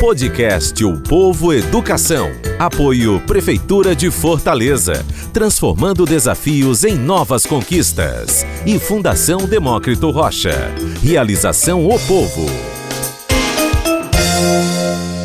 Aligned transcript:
Podcast 0.00 0.84
O 0.84 1.00
Povo 1.00 1.52
Educação. 1.52 2.28
Apoio 2.58 3.20
Prefeitura 3.20 3.94
de 3.94 4.10
Fortaleza. 4.10 4.94
Transformando 5.32 6.04
desafios 6.04 6.82
em 6.82 6.96
novas 6.96 7.46
conquistas. 7.46 8.44
E 8.66 8.78
Fundação 8.78 9.46
Demócrito 9.46 10.10
Rocha. 10.10 10.74
Realização 11.00 11.86
O 11.86 11.90
Povo. 12.06 12.44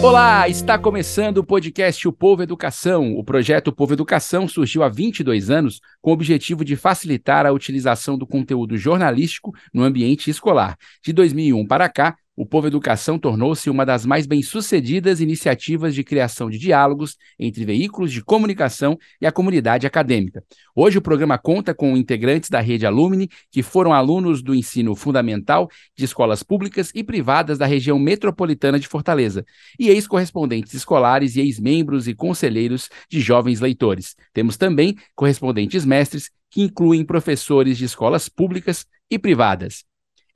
Olá, 0.02 0.48
está 0.48 0.78
começando 0.78 1.40
o 1.40 1.44
podcast 1.44 2.08
O 2.08 2.14
Povo 2.14 2.44
Educação. 2.44 3.18
O 3.18 3.24
projeto 3.24 3.70
O 3.70 3.74
Povo 3.74 3.94
Educação 3.94 4.48
surgiu 4.48 4.84
há 4.84 4.88
22 4.88 5.50
anos 5.50 5.82
com 6.02 6.12
o 6.12 6.14
objetivo 6.14 6.64
de 6.64 6.76
facilitar 6.76 7.46
a 7.46 7.52
utilização 7.52 8.18
do 8.18 8.26
conteúdo 8.26 8.78
jornalístico 8.78 9.52
no 9.74 9.84
ambiente 9.84 10.30
escolar. 10.30 10.78
De 11.04 11.12
2001 11.12 11.68
para 11.68 11.90
cá, 11.90 12.16
o 12.40 12.46
Povo 12.46 12.68
Educação 12.68 13.20
tornou-se 13.20 13.70
uma 13.70 13.86
das 13.86 14.06
mais 14.06 14.26
bem-sucedidas 14.26 15.20
iniciativas 15.20 15.94
de 15.94 16.06
criação 16.06 16.50
de 16.50 16.58
diálogos 16.58 17.18
entre 17.38 17.66
veículos 17.66 18.14
de 18.14 18.24
comunicação 18.24 18.98
e 19.20 19.28
a 19.28 19.32
comunidade 19.32 19.86
acadêmica. 19.86 20.42
Hoje, 20.74 20.98
o 20.98 21.02
programa 21.02 21.38
conta 21.38 21.74
com 21.74 21.98
integrantes 21.98 22.50
da 22.50 22.62
rede 22.62 22.86
Alumni, 22.86 23.28
que 23.52 23.62
foram 23.62 23.92
alunos 23.92 24.42
do 24.42 24.56
ensino 24.56 24.96
fundamental 24.96 25.70
de 25.98 26.06
escolas 26.06 26.42
públicas 26.42 26.94
e 26.96 27.04
privadas 27.04 27.58
da 27.58 27.66
região 27.66 28.00
metropolitana 28.00 28.80
de 28.80 28.88
Fortaleza, 28.88 29.44
e 29.78 29.90
ex-correspondentes 29.90 30.74
escolares 30.74 31.36
e 31.36 31.42
ex-membros 31.42 32.08
e 32.08 32.16
conselheiros 32.16 32.88
de 33.10 33.20
jovens 33.20 33.60
leitores. 33.60 34.16
Temos 34.32 34.56
também 34.56 34.96
correspondentes 35.14 35.84
mestres, 35.84 36.32
que 36.50 36.62
incluem 36.62 37.04
professores 37.04 37.78
de 37.78 37.84
escolas 37.84 38.30
públicas 38.30 38.86
e 39.12 39.20
privadas. 39.20 39.89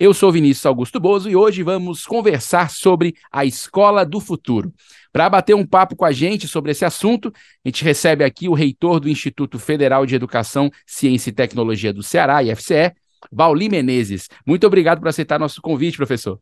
Eu 0.04 0.14
sou 0.14 0.34
Vinícius 0.34 0.66
Augusto 0.66 1.00
Bozo 1.00 1.30
e 1.30 1.36
hoje 1.38 1.64
vamos 1.64 2.06
conversar 2.06 2.70
sobre 2.70 3.16
a 3.32 3.46
Escola 3.46 4.06
do 4.06 4.20
Futuro. 4.20 4.74
Para 5.14 5.30
bater 5.30 5.56
um 5.56 5.66
papo 5.66 5.96
com 5.96 6.04
a 6.04 6.12
gente 6.12 6.46
sobre 6.46 6.72
esse 6.72 6.84
assunto, 6.84 7.32
a 7.64 7.70
gente 7.70 7.86
recebe 7.86 8.22
aqui 8.22 8.50
o 8.50 8.54
reitor 8.54 9.00
do 9.00 9.08
Instituto 9.08 9.58
Federal 9.58 10.06
de 10.06 10.14
Educação, 10.14 10.70
Ciência 10.86 11.30
e 11.30 11.34
Tecnologia 11.34 11.94
do 11.94 12.04
Ceará, 12.04 12.44
IFCE, 12.44 12.92
Vauli 13.32 13.70
Menezes. 13.70 14.28
Muito 14.46 14.68
obrigado 14.68 15.00
por 15.00 15.08
aceitar 15.08 15.40
nosso 15.40 15.62
convite, 15.62 15.96
professor. 15.96 16.38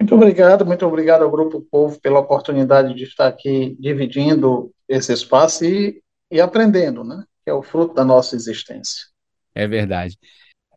Muito 0.00 0.14
obrigado, 0.14 0.64
muito 0.64 0.86
obrigado 0.86 1.20
ao 1.20 1.30
Grupo 1.30 1.60
Povo 1.70 2.00
pela 2.00 2.18
oportunidade 2.18 2.94
de 2.94 3.04
estar 3.04 3.26
aqui 3.26 3.76
dividindo 3.78 4.72
esse 4.88 5.12
espaço 5.12 5.66
e, 5.66 6.00
e 6.30 6.40
aprendendo, 6.40 7.04
né? 7.04 7.24
Que 7.44 7.50
é 7.50 7.52
o 7.52 7.62
fruto 7.62 7.92
da 7.92 8.06
nossa 8.06 8.34
existência. 8.34 9.02
É 9.54 9.68
verdade. 9.68 10.16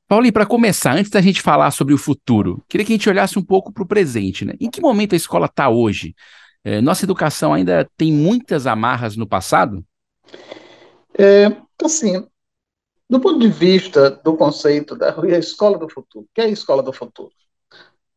Paulinho, 0.08 0.34
para 0.34 0.46
começar, 0.46 0.96
antes 0.96 1.10
da 1.10 1.20
gente 1.20 1.42
falar 1.42 1.72
sobre 1.72 1.94
o 1.94 1.98
futuro, 1.98 2.64
queria 2.70 2.86
que 2.86 2.94
a 2.94 2.96
gente 2.96 3.10
olhasse 3.10 3.40
um 3.40 3.44
pouco 3.44 3.74
para 3.74 3.82
o 3.82 3.88
presente. 3.88 4.46
Né? 4.46 4.54
Em 4.60 4.70
que 4.70 4.80
momento 4.80 5.14
a 5.14 5.16
escola 5.16 5.48
está 5.48 5.68
hoje? 5.70 6.16
É, 6.64 6.80
nossa 6.80 7.06
educação 7.06 7.54
ainda 7.54 7.90
tem 7.98 8.12
muitas 8.12 8.68
amarras 8.68 9.16
no 9.16 9.28
passado? 9.28 9.84
É, 11.18 11.56
assim, 11.84 12.24
do 13.10 13.20
ponto 13.20 13.40
de 13.40 13.48
vista 13.48 14.12
do 14.12 14.36
conceito 14.38 14.96
da 14.96 15.16
escola 15.38 15.78
do 15.78 15.90
futuro, 15.90 16.26
o 16.26 16.30
que 16.34 16.42
é 16.42 16.46
a 16.46 16.50
escola 16.50 16.84
do 16.84 16.94
futuro? 16.94 17.32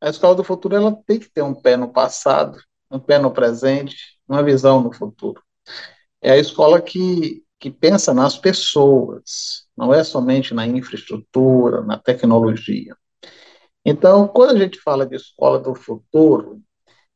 A 0.01 0.11
escola 0.11 0.35
do 0.35 0.45
futuro 0.45 0.77
ela 0.77 0.97
tem 1.07 1.19
que 1.19 1.31
ter 1.31 1.43
um 1.43 1.55
pé 1.55 1.77
no 1.77 1.89
passado, 1.89 2.59
um 2.91 2.99
pé 2.99 3.19
no 3.19 3.31
presente, 3.31 4.19
uma 4.29 4.43
visão 4.43 4.83
no 4.83 4.93
futuro. 4.93 5.43
É 6.21 6.33
a 6.33 6.39
escola 6.39 6.81
que, 6.81 7.43
que 7.59 7.71
pensa 7.71 8.13
nas 8.13 8.37
pessoas, 8.37 9.68
não 9.79 9.95
é 9.95 10.03
somente 10.03 10.53
na 10.53 10.67
infraestrutura, 10.67 11.83
na 11.83 11.97
tecnologia. 11.97 12.97
Então, 13.85 14.27
quando 14.27 14.57
a 14.57 14.59
gente 14.59 14.81
fala 14.81 15.07
de 15.07 15.15
escola 15.15 15.57
do 15.57 15.73
futuro, 15.73 16.61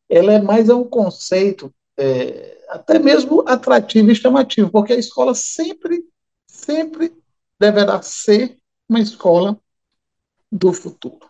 ela 0.09 0.33
é 0.33 0.41
mais 0.41 0.69
um 0.69 0.85
conceito 0.85 1.75
é, 1.99 2.65
até 2.69 3.01
mesmo 3.01 3.43
atrativo 3.49 4.13
e 4.13 4.15
chamativo, 4.15 4.71
porque 4.71 4.93
a 4.93 4.99
escola 4.99 5.35
sempre, 5.35 6.05
sempre 6.47 7.13
deverá 7.59 8.01
ser 8.01 8.57
uma 8.89 9.01
escola 9.01 9.59
do 10.51 10.73
futuro. 10.73 11.29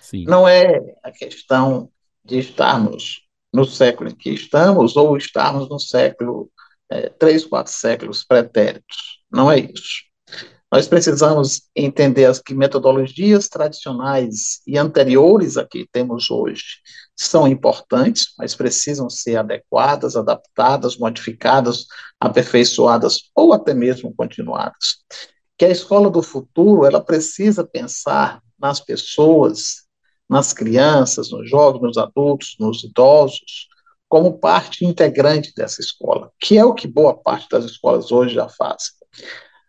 Sim. 0.00 0.26
Não 0.26 0.46
é 0.46 0.94
a 1.02 1.10
questão 1.10 1.90
de 2.24 2.38
estarmos 2.38 3.26
no 3.52 3.64
século 3.64 4.10
em 4.10 4.14
que 4.14 4.30
estamos 4.30 4.96
ou 4.96 5.16
estarmos 5.16 5.68
no 5.68 5.80
século, 5.80 6.48
é, 6.88 7.08
três, 7.08 7.44
quatro 7.44 7.72
séculos 7.72 8.22
pretéritos. 8.24 9.24
Não 9.28 9.50
é 9.50 9.58
isso. 9.58 10.07
Nós 10.70 10.86
precisamos 10.86 11.62
entender 11.74 12.26
as 12.26 12.40
que 12.40 12.54
metodologias 12.54 13.48
tradicionais 13.48 14.60
e 14.66 14.76
anteriores 14.76 15.56
a 15.56 15.66
que 15.66 15.88
temos 15.90 16.30
hoje 16.30 16.62
são 17.16 17.48
importantes, 17.48 18.34
mas 18.36 18.54
precisam 18.54 19.08
ser 19.08 19.36
adequadas, 19.36 20.14
adaptadas, 20.14 20.98
modificadas, 20.98 21.86
aperfeiçoadas 22.20 23.30
ou 23.34 23.54
até 23.54 23.72
mesmo 23.72 24.14
continuadas. 24.14 24.96
Que 25.56 25.64
a 25.64 25.70
escola 25.70 26.10
do 26.10 26.22
futuro, 26.22 26.84
ela 26.84 27.00
precisa 27.00 27.64
pensar 27.64 28.42
nas 28.58 28.78
pessoas, 28.78 29.86
nas 30.28 30.52
crianças, 30.52 31.30
nos 31.30 31.48
jovens, 31.48 31.80
nos 31.80 31.96
adultos, 31.96 32.56
nos 32.60 32.84
idosos, 32.84 33.68
como 34.06 34.38
parte 34.38 34.84
integrante 34.84 35.52
dessa 35.56 35.80
escola, 35.80 36.30
que 36.38 36.58
é 36.58 36.64
o 36.64 36.74
que 36.74 36.86
boa 36.86 37.14
parte 37.14 37.48
das 37.48 37.64
escolas 37.64 38.12
hoje 38.12 38.34
já 38.34 38.48
fazem 38.50 38.98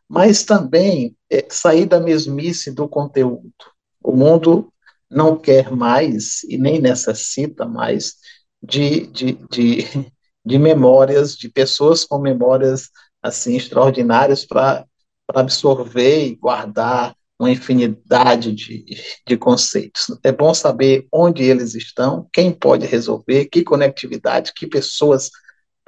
mas 0.09 0.44
também 0.44 1.16
é, 1.30 1.46
sair 1.50 1.86
da 1.86 2.00
mesmice 2.00 2.72
do 2.72 2.88
conteúdo. 2.90 3.53
O 4.03 4.12
mundo 4.16 4.74
não 5.09 5.38
quer 5.38 5.72
mais 5.72 6.44
e 6.44 6.58
nem 6.58 6.80
necessita 6.81 7.66
mais 7.66 8.16
de, 8.62 9.06
de, 9.08 9.34
de, 9.50 9.86
de 10.44 10.58
memórias, 10.58 11.36
de 11.36 11.47
pessoas 11.47 12.03
com 12.03 12.18
memórias 12.18 12.90
assim 13.22 13.56
extraordinárias 13.56 14.46
para 14.46 14.86
absorver 15.34 16.28
e 16.28 16.36
guardar 16.36 17.16
uma 17.38 17.52
infinidade 17.52 18.52
de, 18.53 18.86
de 19.26 19.38
conceitos. 19.38 20.08
É 20.24 20.31
bom 20.31 20.53
saber 20.53 21.08
onde 21.12 21.44
eles 21.44 21.74
estão, 21.74 22.28
quem 22.34 22.52
pode 22.52 22.86
resolver, 22.86 23.46
que 23.46 23.64
conectividade, 23.64 24.53
que 24.53 24.68
pessoas 24.68 25.30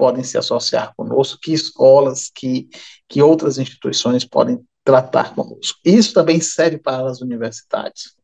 podem 0.01 0.23
se 0.23 0.35
associar 0.35 0.95
conosco, 0.95 1.37
que 1.39 1.53
escolas, 1.53 2.31
que, 2.33 2.67
que 3.07 3.21
outras 3.21 3.59
instituições 3.59 4.25
podem 4.25 4.59
tratar 4.83 5.35
conosco. 5.35 5.79
Isso 5.85 6.11
também 6.11 6.41
serve 6.41 6.79
para 6.79 7.07
as 7.07 7.21
universidades. 7.21 8.15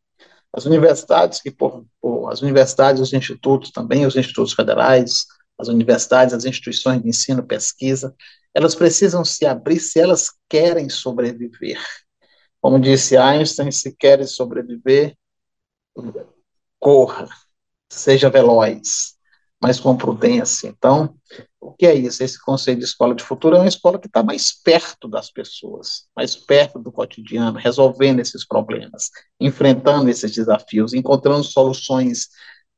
As 0.52 0.66
universidades 0.66 1.40
que 1.40 1.52
por, 1.52 1.86
por, 2.02 2.32
as 2.32 2.42
universidades, 2.42 3.00
os 3.00 3.14
institutos 3.14 3.70
também, 3.70 4.08
os 4.08 4.16
institutos 4.16 4.54
federais, 4.54 5.28
as 5.56 5.68
universidades, 5.68 6.34
as 6.34 6.46
instituições 6.46 7.00
de 7.00 7.10
ensino, 7.10 7.46
pesquisa, 7.46 8.12
elas 8.56 8.74
precisam 8.74 9.24
se 9.24 9.46
abrir 9.46 9.80
se 9.80 10.00
elas 10.00 10.32
querem 10.50 10.90
sobreviver. 10.90 11.80
Como 12.60 12.80
disse 12.80 13.16
Einstein, 13.16 13.72
se 13.72 13.96
querem 13.96 14.26
sobreviver, 14.26 15.16
corra, 16.80 17.30
seja 17.88 18.32
veloz, 18.32 19.17
mas 19.62 19.80
com 19.80 19.98
prudência. 19.98 20.68
Então, 20.68 21.16
o 21.60 21.74
que 21.74 21.86
é 21.86 21.94
isso? 21.94 22.24
Esse 22.24 22.40
conceito 22.40 22.80
de 22.80 22.86
escola 22.86 23.16
de 23.16 23.24
futuro 23.24 23.56
é 23.56 23.60
uma 23.60 23.68
escola 23.68 24.00
que 24.00 24.08
está 24.08 24.22
mais 24.24 24.52
perto 24.52 25.08
das 25.08 25.32
pessoas, 25.32 26.06
mais 26.16 26.36
perto 26.36 26.80
do 26.80 26.92
cotidiano, 26.92 27.58
resolvendo 27.58 28.20
esses 28.20 28.46
problemas, 28.46 29.10
enfrentando 29.40 30.10
esses 30.10 30.32
desafios, 30.32 30.94
encontrando 30.94 31.44
soluções 31.44 32.30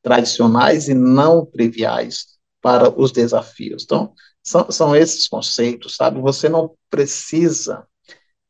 tradicionais 0.02 0.88
e 0.88 0.94
não 0.94 1.44
triviais 1.44 2.26
para 2.60 2.90
os 2.98 3.12
desafios. 3.12 3.84
Então, 3.84 4.14
são, 4.42 4.70
são 4.70 4.96
esses 4.96 5.28
conceitos, 5.28 5.96
sabe? 5.96 6.20
Você 6.20 6.48
não 6.48 6.74
precisa 6.88 7.86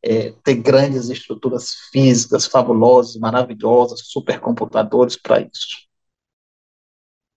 é, 0.03 0.33
ter 0.45 0.55
grandes 0.55 1.09
estruturas 1.09 1.75
físicas 1.93 2.47
fabulosas, 2.47 3.17
maravilhosas, 3.17 4.03
supercomputadores 4.05 5.17
para 5.17 5.41
isso. 5.41 5.90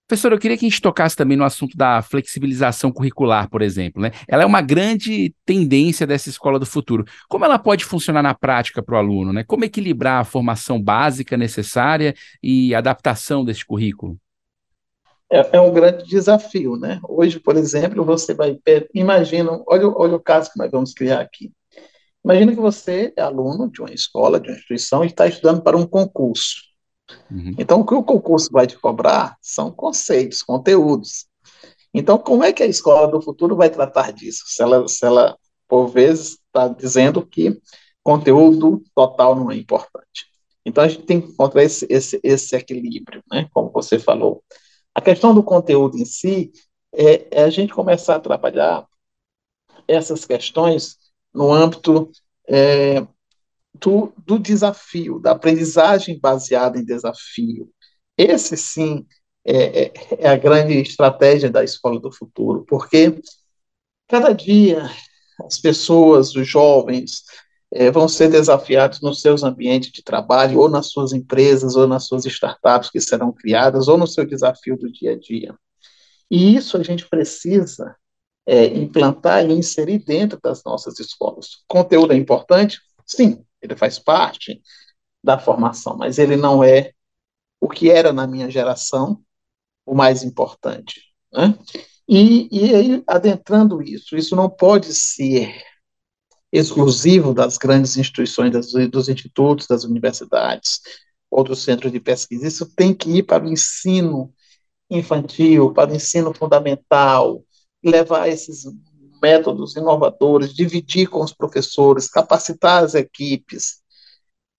Professor, 0.08 0.34
eu 0.34 0.38
queria 0.38 0.58
que 0.58 0.66
a 0.66 0.70
gente 0.70 0.82
tocasse 0.82 1.16
também 1.16 1.38
no 1.38 1.46
assunto 1.46 1.78
da 1.78 2.02
flexibilização 2.02 2.92
curricular, 2.92 3.50
por 3.50 3.62
exemplo. 3.62 4.02
Né? 4.02 4.12
Ela 4.28 4.44
é 4.44 4.46
uma 4.46 4.62
grande 4.62 5.34
tendência 5.46 6.06
dessa 6.06 6.30
escola 6.30 6.60
do 6.60 6.66
futuro. 6.66 7.06
Como 7.30 7.46
ela 7.46 7.58
pode 7.58 7.86
funcionar 7.86 8.22
na 8.22 8.34
prática 8.34 8.84
para 8.84 8.96
o 8.96 8.98
aluno? 8.98 9.32
Né? 9.32 9.44
Como 9.46 9.64
equilibrar 9.64 10.20
a 10.20 10.26
formação 10.26 10.82
básica 10.82 11.38
necessária 11.38 12.14
e 12.44 12.76
adaptação 12.76 13.46
desse 13.46 13.66
currículo? 13.66 14.18
É, 15.32 15.58
é, 15.58 15.62
um 15.62 15.74
grande 15.74 16.06
desafio, 16.06 16.76
né? 16.76 17.00
Hoje, 17.08 17.40
por 17.40 17.56
exemplo, 17.56 18.06
você 18.06 18.36
vai. 18.36 18.60
Imagina, 18.94 19.64
olha, 19.66 19.88
olha 19.88 20.16
o 20.16 20.20
caso 20.20 20.52
que 20.52 20.60
nós 20.60 20.70
vamos 20.70 20.94
criar 20.94 21.22
aqui. 21.22 21.52
Imagina 22.24 22.54
que 22.54 22.60
você 22.60 23.12
é 23.18 23.22
aluno 23.22 23.72
de 23.72 23.82
uma 23.82 23.92
escola, 23.92 24.40
de 24.40 24.50
uma 24.50 24.56
instituição, 24.56 25.04
e 25.04 25.08
está 25.08 25.26
estudando 25.26 25.64
para 25.64 25.76
um 25.76 25.88
concurso. 25.88 26.73
Uhum. 27.30 27.56
Então, 27.58 27.82
o 27.82 27.86
que 27.86 27.94
o 27.94 28.04
concurso 28.04 28.50
vai 28.52 28.68
te 28.68 28.78
cobrar 28.78 29.38
são 29.42 29.72
conceitos, 29.72 30.42
conteúdos. 30.42 31.26
Então, 31.94 32.18
como 32.18 32.44
é 32.44 32.52
que 32.52 32.64
a 32.64 32.68
escola 32.68 33.08
do 33.08 33.22
futuro 33.22 33.56
vai 33.56 33.70
tratar 33.70 34.12
disso? 34.12 34.44
Se 34.48 34.62
ela, 34.62 34.88
se 34.88 35.06
ela 35.06 35.38
por 35.68 35.88
vezes, 35.88 36.38
está 36.48 36.68
dizendo 36.68 37.26
que 37.26 37.60
conteúdo 38.04 38.84
total 38.94 39.36
não 39.36 39.50
é 39.50 39.56
importante. 39.56 40.28
Então, 40.66 40.84
a 40.84 40.88
gente 40.88 41.04
tem 41.04 41.20
que 41.20 41.32
encontrar 41.32 41.64
esse, 41.64 41.88
esse, 41.90 42.20
esse 42.24 42.56
equilíbrio, 42.56 43.24
né? 43.32 43.50
como 43.52 43.72
você 43.72 43.98
falou. 43.98 44.44
A 44.94 45.02
questão 45.02 45.34
do 45.34 45.44
conteúdo 45.44 45.98
em 45.98 46.06
si, 46.06 46.52
é, 46.94 47.40
é 47.40 47.44
a 47.44 47.50
gente 47.50 47.74
começar 47.74 48.16
a 48.16 48.20
trabalhar 48.20 48.86
essas 49.88 50.26
questões 50.26 50.98
no 51.34 51.52
âmbito 51.52 52.12
é, 52.48 53.06
do, 53.74 54.14
do 54.18 54.38
desafio, 54.38 55.20
da 55.20 55.32
aprendizagem 55.32 56.20
baseada 56.20 56.78
em 56.78 56.86
desafio. 56.86 57.70
Esse, 58.18 58.56
sim, 58.56 59.06
é, 59.46 59.86
é, 59.86 59.94
é 60.20 60.30
a 60.30 60.38
grande 60.38 60.74
estratégia 60.80 61.50
da 61.50 61.64
escola 61.64 62.00
do 62.00 62.12
futuro, 62.12 62.66
porque 62.68 63.20
cada 64.08 64.32
dia 64.34 64.90
as 65.46 65.60
pessoas, 65.60 66.36
os 66.36 66.48
jovens, 66.48 67.24
é, 67.74 67.90
vão 67.90 68.08
ser 68.08 68.30
desafiados 68.30 69.02
nos 69.02 69.20
seus 69.22 69.44
ambientes 69.44 69.92
de 69.92 70.04
trabalho, 70.04 70.60
ou 70.60 70.70
nas 70.70 70.88
suas 70.88 71.12
empresas, 71.12 71.76
ou 71.76 71.88
nas 71.88 72.06
suas 72.06 72.26
startups 72.26 72.90
que 72.92 73.02
serão 73.02 73.32
criadas, 73.32 73.88
ou 73.88 73.98
no 73.98 74.06
seu 74.06 74.26
desafio 74.26 74.78
do 74.78 74.92
dia 74.92 75.14
a 75.14 75.18
dia. 75.18 75.56
E 76.30 76.56
isso 76.56 76.78
a 76.78 76.84
gente 76.84 77.08
precisa 77.10 77.96
é, 78.46 78.66
implantar 78.66 79.44
e 79.46 79.54
inserir 79.54 80.00
dentro 80.00 80.40
das 80.42 80.64
nossas 80.64 81.00
escolas. 81.00 81.64
Conteúdo 81.68 82.14
é 82.14 82.16
importante? 82.16 82.80
Sim, 83.06 83.44
ele 83.64 83.76
faz 83.76 83.98
parte 83.98 84.62
da 85.24 85.40
formação, 85.40 85.96
mas 85.98 86.20
ele 86.20 86.36
não 86.36 86.64
é 86.64 86.92
o 87.60 87.70
que 87.70 87.90
era 87.90 88.12
na 88.12 88.28
minha 88.28 88.50
geração 88.50 89.24
o 89.86 89.96
mais 89.96 90.24
importante. 90.24 91.02
Né? 91.32 91.58
E, 92.08 92.50
e 92.52 92.76
aí, 92.76 93.04
adentrando 93.08 93.82
isso, 93.82 94.18
isso 94.18 94.36
não 94.36 94.50
pode 94.50 94.94
ser 94.94 95.56
exclusivo 96.52 97.34
das 97.34 97.58
grandes 97.58 97.98
instituições, 97.98 98.52
das, 98.52 98.72
dos 98.92 99.10
institutos, 99.10 99.66
das 99.66 99.84
universidades 99.86 100.82
ou 101.32 101.44
dos 101.44 101.64
centros 101.64 101.92
de 101.92 102.00
pesquisa. 102.00 102.48
Isso 102.48 102.66
tem 102.76 102.94
que 102.94 103.10
ir 103.10 103.24
para 103.24 103.44
o 103.44 103.48
ensino 103.48 104.32
infantil, 104.90 105.74
para 105.74 105.92
o 105.92 105.96
ensino 105.96 106.34
fundamental, 106.34 107.44
levar 107.84 108.28
esses 108.28 108.66
métodos 109.24 109.78
inovadores, 109.78 110.54
dividir 110.54 111.08
com 111.08 111.24
os 111.24 111.34
professores, 111.34 112.10
capacitar 112.10 112.84
as 112.84 112.94
equipes, 112.94 113.82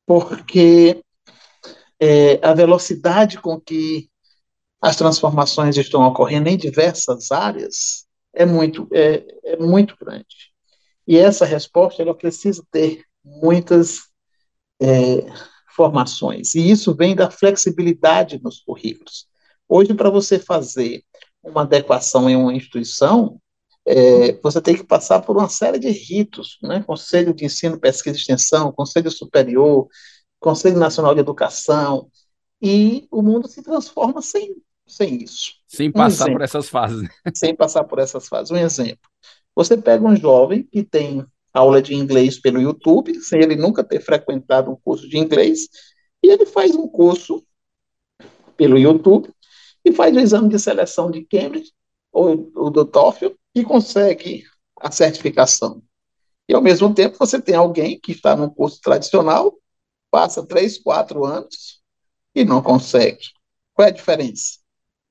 porque 0.06 1.04
é, 2.00 2.40
a 2.42 2.54
velocidade 2.54 3.38
com 3.38 3.60
que 3.60 4.08
as 4.80 4.96
transformações 4.96 5.76
estão 5.76 6.02
ocorrendo 6.02 6.48
em 6.48 6.56
diversas 6.56 7.30
áreas 7.30 8.06
é 8.32 8.46
muito, 8.46 8.88
é, 8.90 9.22
é 9.44 9.56
muito 9.58 9.94
grande. 10.00 10.52
E 11.06 11.18
essa 11.18 11.44
resposta 11.44 12.00
ela 12.00 12.14
precisa 12.14 12.64
ter 12.70 13.04
muitas 13.22 14.08
é, 14.80 15.26
formações. 15.76 16.54
E 16.54 16.70
isso 16.70 16.94
vem 16.94 17.14
da 17.14 17.30
flexibilidade 17.30 18.40
nos 18.42 18.60
currículos. 18.60 19.26
Hoje, 19.68 19.92
para 19.92 20.08
você 20.08 20.38
fazer 20.38 21.04
uma 21.42 21.62
adequação 21.62 22.28
em 22.30 22.36
uma 22.36 22.54
instituição, 22.54 23.38
é, 23.86 24.32
você 24.42 24.60
tem 24.60 24.74
que 24.74 24.84
passar 24.84 25.20
por 25.20 25.36
uma 25.36 25.48
série 25.48 25.78
de 25.78 25.90
ritos, 25.90 26.58
né? 26.62 26.82
Conselho 26.86 27.34
de 27.34 27.44
Ensino, 27.44 27.78
Pesquisa 27.78 28.16
e 28.16 28.20
Extensão, 28.20 28.72
Conselho 28.72 29.10
Superior, 29.10 29.86
Conselho 30.40 30.78
Nacional 30.78 31.14
de 31.14 31.20
Educação, 31.20 32.08
e 32.62 33.06
o 33.10 33.22
mundo 33.22 33.48
se 33.48 33.62
transforma 33.62 34.22
sem 34.22 34.56
sem 34.86 35.22
isso. 35.22 35.52
Sem 35.66 35.90
passar 35.90 36.28
um 36.28 36.32
por 36.32 36.42
essas 36.42 36.68
fases. 36.68 37.08
Sem 37.34 37.54
passar 37.54 37.84
por 37.84 37.98
essas 37.98 38.28
fases. 38.28 38.50
Um 38.50 38.56
exemplo. 38.56 39.08
Você 39.54 39.76
pega 39.76 40.04
um 40.04 40.14
jovem 40.14 40.62
que 40.64 40.82
tem 40.82 41.24
aula 41.52 41.80
de 41.80 41.94
inglês 41.94 42.40
pelo 42.40 42.60
YouTube, 42.60 43.14
sem 43.20 43.40
ele 43.40 43.56
nunca 43.56 43.84
ter 43.84 44.00
frequentado 44.00 44.70
um 44.70 44.76
curso 44.76 45.08
de 45.08 45.16
inglês, 45.16 45.68
e 46.22 46.28
ele 46.28 46.44
faz 46.44 46.74
um 46.74 46.88
curso 46.88 47.44
pelo 48.56 48.76
YouTube 48.76 49.32
e 49.84 49.92
faz 49.92 50.14
o 50.14 50.20
exame 50.20 50.48
de 50.48 50.58
seleção 50.58 51.10
de 51.10 51.24
Cambridge 51.24 51.72
ou, 52.14 52.50
ou 52.54 52.70
do 52.70 52.84
TOEFL 52.84 53.32
e 53.54 53.64
consegue 53.64 54.44
a 54.80 54.90
certificação. 54.90 55.82
E 56.48 56.54
ao 56.54 56.62
mesmo 56.62 56.94
tempo 56.94 57.16
você 57.18 57.40
tem 57.40 57.54
alguém 57.54 57.98
que 58.00 58.12
está 58.12 58.36
num 58.36 58.48
curso 58.48 58.80
tradicional, 58.80 59.54
passa 60.10 60.46
três, 60.46 60.78
quatro 60.78 61.24
anos 61.24 61.82
e 62.34 62.44
não 62.44 62.62
consegue. 62.62 63.24
Qual 63.74 63.86
é 63.86 63.90
a 63.90 63.94
diferença? 63.94 64.64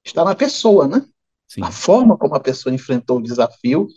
está 0.04 0.24
na 0.24 0.36
pessoa, 0.36 0.88
né? 0.88 1.06
Sim. 1.48 1.64
A 1.64 1.72
forma 1.72 2.18
como 2.18 2.36
a 2.36 2.40
pessoa 2.40 2.74
enfrentou 2.74 3.18
o 3.18 3.24
desafio 3.24 3.88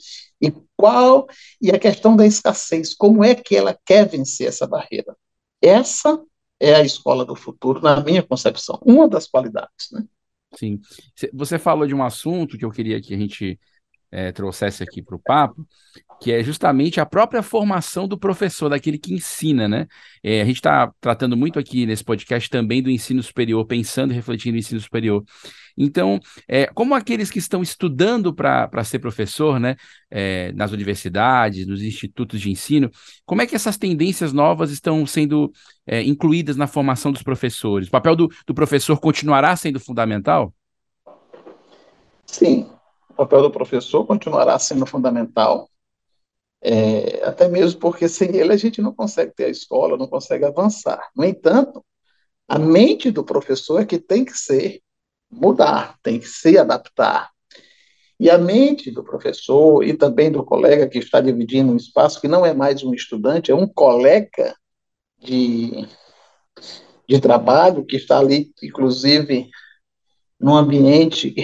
e 0.41 0.53
qual 0.77 1.27
e 1.61 1.71
a 1.71 1.79
questão 1.79 2.15
da 2.17 2.27
escassez, 2.27 2.95
como 2.95 3.25
é 3.25 3.35
que 3.35 3.57
ela 3.57 3.77
quer 3.85 4.07
vencer 4.07 4.49
essa 4.49 4.67
barreira. 4.67 5.17
Essa 5.61 6.21
é 6.61 6.75
a 6.75 6.83
escola 6.83 7.25
do 7.25 7.35
futuro, 7.35 7.81
na 7.81 8.01
minha 8.01 8.23
concepção, 8.23 8.79
uma 8.83 9.09
das 9.09 9.27
qualidades, 9.27 9.91
né? 9.91 10.05
Sim. 10.59 10.81
Você 11.33 11.59
falou 11.59 11.87
de 11.87 11.95
um 11.95 12.03
assunto 12.03 12.57
que 12.57 12.65
eu 12.65 12.71
queria 12.71 13.01
que 13.01 13.15
a 13.15 13.19
gente 13.19 13.59
é, 14.11 14.33
trouxesse 14.33 14.83
aqui 14.83 15.03
para 15.03 15.17
o 15.17 15.19
papo, 15.19 15.67
que 16.21 16.33
é 16.33 16.43
justamente 16.43 17.01
a 17.01 17.07
própria 17.07 17.43
formação 17.43 18.09
do 18.09 18.19
professor, 18.19 18.69
daquele 18.69 18.99
que 18.99 19.13
ensina, 19.13 19.69
né? 19.69 19.87
É, 20.23 20.41
a 20.41 20.45
gente 20.45 20.57
está 20.57 20.91
tratando 21.01 21.37
muito 21.37 21.59
aqui 21.59 21.85
nesse 21.85 22.03
podcast 22.03 22.49
também 22.49 22.83
do 22.83 22.91
ensino 22.91 23.23
superior, 23.23 23.65
pensando 23.67 24.13
e 24.13 24.15
refletindo 24.15 24.53
no 24.53 24.59
ensino 24.59 24.81
superior. 24.81 25.25
Então, 25.77 26.19
é, 26.49 26.67
como 26.67 26.95
aqueles 26.95 27.31
que 27.31 27.39
estão 27.39 27.63
estudando 27.63 28.35
para 28.35 28.83
ser 28.83 28.99
professor, 28.99 29.61
né, 29.61 29.77
é, 30.11 30.51
nas 30.53 30.73
universidades, 30.73 31.67
nos 31.67 31.83
institutos 31.83 32.41
de 32.41 32.51
ensino, 32.51 32.91
como 33.27 33.43
é 33.43 33.47
que 33.47 33.55
essas 33.55 33.77
tendências 33.77 34.33
novas 34.33 34.71
estão 34.71 35.05
sendo 35.05 35.53
é, 35.87 36.03
incluídas 36.03 36.57
na 36.57 36.67
formação 36.67 37.13
dos 37.13 37.23
professores? 37.23 37.89
O 37.89 37.91
papel 37.91 38.17
do, 38.17 38.29
do 38.47 38.55
professor 38.55 38.99
continuará 38.99 39.55
sendo 39.55 39.79
fundamental? 39.79 40.55
Sim, 42.25 42.67
o 43.17 43.25
papel 43.25 43.41
do 43.41 43.51
professor 43.51 44.05
continuará 44.07 44.59
sendo 44.59 44.85
fundamental. 44.85 45.71
É, 46.61 47.25
até 47.25 47.49
mesmo 47.49 47.81
porque 47.81 48.09
sem 48.09 48.37
ele 48.37 48.53
a 48.53 48.57
gente 48.57 48.83
não 48.83 48.93
consegue 48.93 49.33
ter 49.35 49.47
a 49.47 49.49
escola, 49.49 49.97
não 49.97 50.07
consegue 50.07 50.45
avançar. 50.45 51.01
No 51.17 51.25
entanto, 51.25 51.83
a 52.47 52.59
mente 52.59 53.11
do 53.11 53.25
professor 53.25 53.81
é 53.81 53.87
que 53.87 53.99
tem 53.99 54.23
que 54.23 54.37
ser 54.37 54.83
mudar, 55.31 55.97
tem 56.03 56.21
que 56.21 56.29
se 56.29 56.59
adaptar. 56.59 57.31
E 58.21 58.29
a 58.29 58.37
mente 58.37 58.91
do 58.91 59.03
professor 59.03 59.83
e 59.83 59.95
também 59.95 60.31
do 60.31 60.45
colega 60.45 60.87
que 60.87 60.99
está 60.99 61.19
dividindo 61.19 61.73
um 61.73 61.77
espaço 61.77 62.21
que 62.21 62.29
não 62.29 62.45
é 62.45 62.53
mais 62.53 62.83
um 62.83 62.93
estudante, 62.93 63.51
é 63.51 63.55
um 63.55 63.67
colega 63.67 64.55
de, 65.19 65.89
de 67.09 67.21
trabalho 67.21 67.85
que 67.85 67.97
está 67.97 68.19
ali, 68.19 68.53
inclusive, 68.63 69.49
num 70.39 70.55
ambiente 70.55 71.35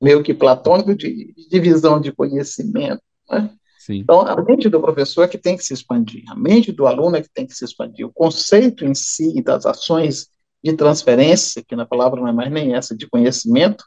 meio 0.00 0.22
que 0.22 0.34
platônico 0.34 0.94
de 0.94 1.34
divisão 1.48 2.00
de 2.00 2.12
conhecimento. 2.12 3.02
Né? 3.30 3.50
Então, 3.88 4.20
a 4.20 4.42
mente 4.42 4.68
do 4.68 4.80
professor 4.80 5.22
é 5.22 5.28
que 5.28 5.38
tem 5.38 5.56
que 5.56 5.64
se 5.64 5.72
expandir, 5.72 6.24
a 6.28 6.34
mente 6.34 6.72
do 6.72 6.86
aluno 6.86 7.16
é 7.16 7.22
que 7.22 7.30
tem 7.32 7.46
que 7.46 7.54
se 7.54 7.64
expandir. 7.64 8.06
O 8.06 8.12
conceito 8.12 8.84
em 8.84 8.94
si 8.94 9.40
das 9.42 9.64
ações 9.64 10.28
de 10.62 10.72
transferência, 10.74 11.62
que 11.66 11.76
na 11.76 11.86
palavra 11.86 12.20
não 12.20 12.28
é 12.28 12.32
mais 12.32 12.50
nem 12.50 12.74
essa, 12.74 12.96
de 12.96 13.08
conhecimento, 13.08 13.84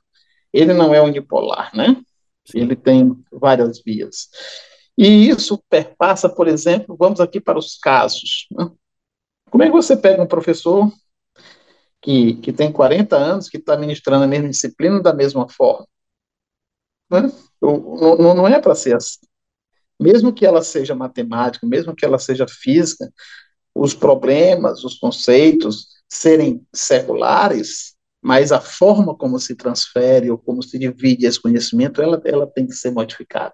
ele 0.53 0.73
não 0.73 0.93
é 0.93 1.01
unipolar, 1.01 1.75
né? 1.75 2.01
Ele 2.53 2.75
tem 2.75 3.15
várias 3.31 3.81
vias. 3.83 4.29
E 4.97 5.29
isso 5.29 5.61
perpassa, 5.69 6.27
por 6.27 6.47
exemplo, 6.47 6.95
vamos 6.97 7.19
aqui 7.19 7.39
para 7.39 7.59
os 7.59 7.77
casos. 7.77 8.47
Né? 8.51 8.69
Como 9.49 9.63
é 9.63 9.67
que 9.67 9.71
você 9.71 9.95
pega 9.95 10.21
um 10.21 10.27
professor 10.27 10.91
que, 12.01 12.35
que 12.35 12.51
tem 12.51 12.71
40 12.71 13.15
anos, 13.15 13.49
que 13.49 13.57
está 13.57 13.77
ministrando 13.77 14.23
a 14.23 14.27
mesma 14.27 14.49
disciplina 14.49 15.01
da 15.01 15.13
mesma 15.13 15.47
forma? 15.47 15.87
Né? 17.09 17.31
Não, 17.61 18.17
não, 18.17 18.33
não 18.35 18.47
é 18.47 18.59
para 18.59 18.75
ser 18.75 18.95
assim. 18.95 19.19
Mesmo 19.99 20.33
que 20.33 20.45
ela 20.45 20.61
seja 20.61 20.95
matemática, 20.95 21.67
mesmo 21.67 21.95
que 21.95 22.05
ela 22.05 22.17
seja 22.17 22.47
física, 22.47 23.11
os 23.75 23.93
problemas, 23.93 24.83
os 24.83 24.97
conceitos, 24.97 25.87
serem 26.07 26.65
seculares, 26.73 27.95
mas 28.21 28.51
a 28.51 28.59
forma 28.59 29.15
como 29.15 29.39
se 29.39 29.55
transfere 29.55 30.29
ou 30.31 30.37
como 30.37 30.61
se 30.63 30.77
divide 30.77 31.25
esse 31.25 31.41
conhecimento, 31.41 32.01
ela, 32.01 32.21
ela 32.25 32.47
tem 32.47 32.65
que 32.65 32.73
ser 32.73 32.91
modificada. 32.91 33.53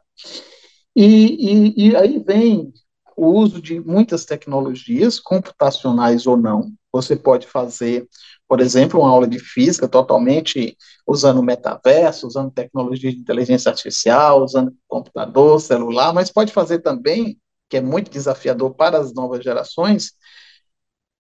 E, 0.96 1.76
e, 1.76 1.90
e 1.90 1.96
aí 1.96 2.20
vem 2.20 2.72
o 3.16 3.28
uso 3.28 3.62
de 3.62 3.80
muitas 3.80 4.26
tecnologias, 4.26 5.20
computacionais 5.20 6.26
ou 6.26 6.38
não. 6.38 6.72
Você 6.92 7.16
pode 7.16 7.48
fazer, 7.48 8.08
por 8.48 8.62
exemplo, 8.62 9.00
uma 9.00 9.10
aula 9.10 9.28
de 9.28 9.40
física 9.40 9.88
totalmente 9.88 10.78
usando 11.08 11.42
metaverso, 11.42 12.28
usando 12.28 12.52
tecnologia 12.52 13.12
de 13.12 13.20
inteligência 13.20 13.70
artificial, 13.70 14.44
usando 14.44 14.76
computador, 14.88 15.60
celular, 15.60 16.14
mas 16.14 16.32
pode 16.32 16.54
fazer 16.54 16.80
também, 16.80 17.40
que 17.70 17.78
é 17.78 17.82
muito 17.82 18.12
desafiador 18.12 18.76
para 18.76 19.00
as 19.00 19.14
novas 19.14 19.44
gerações, 19.44 20.14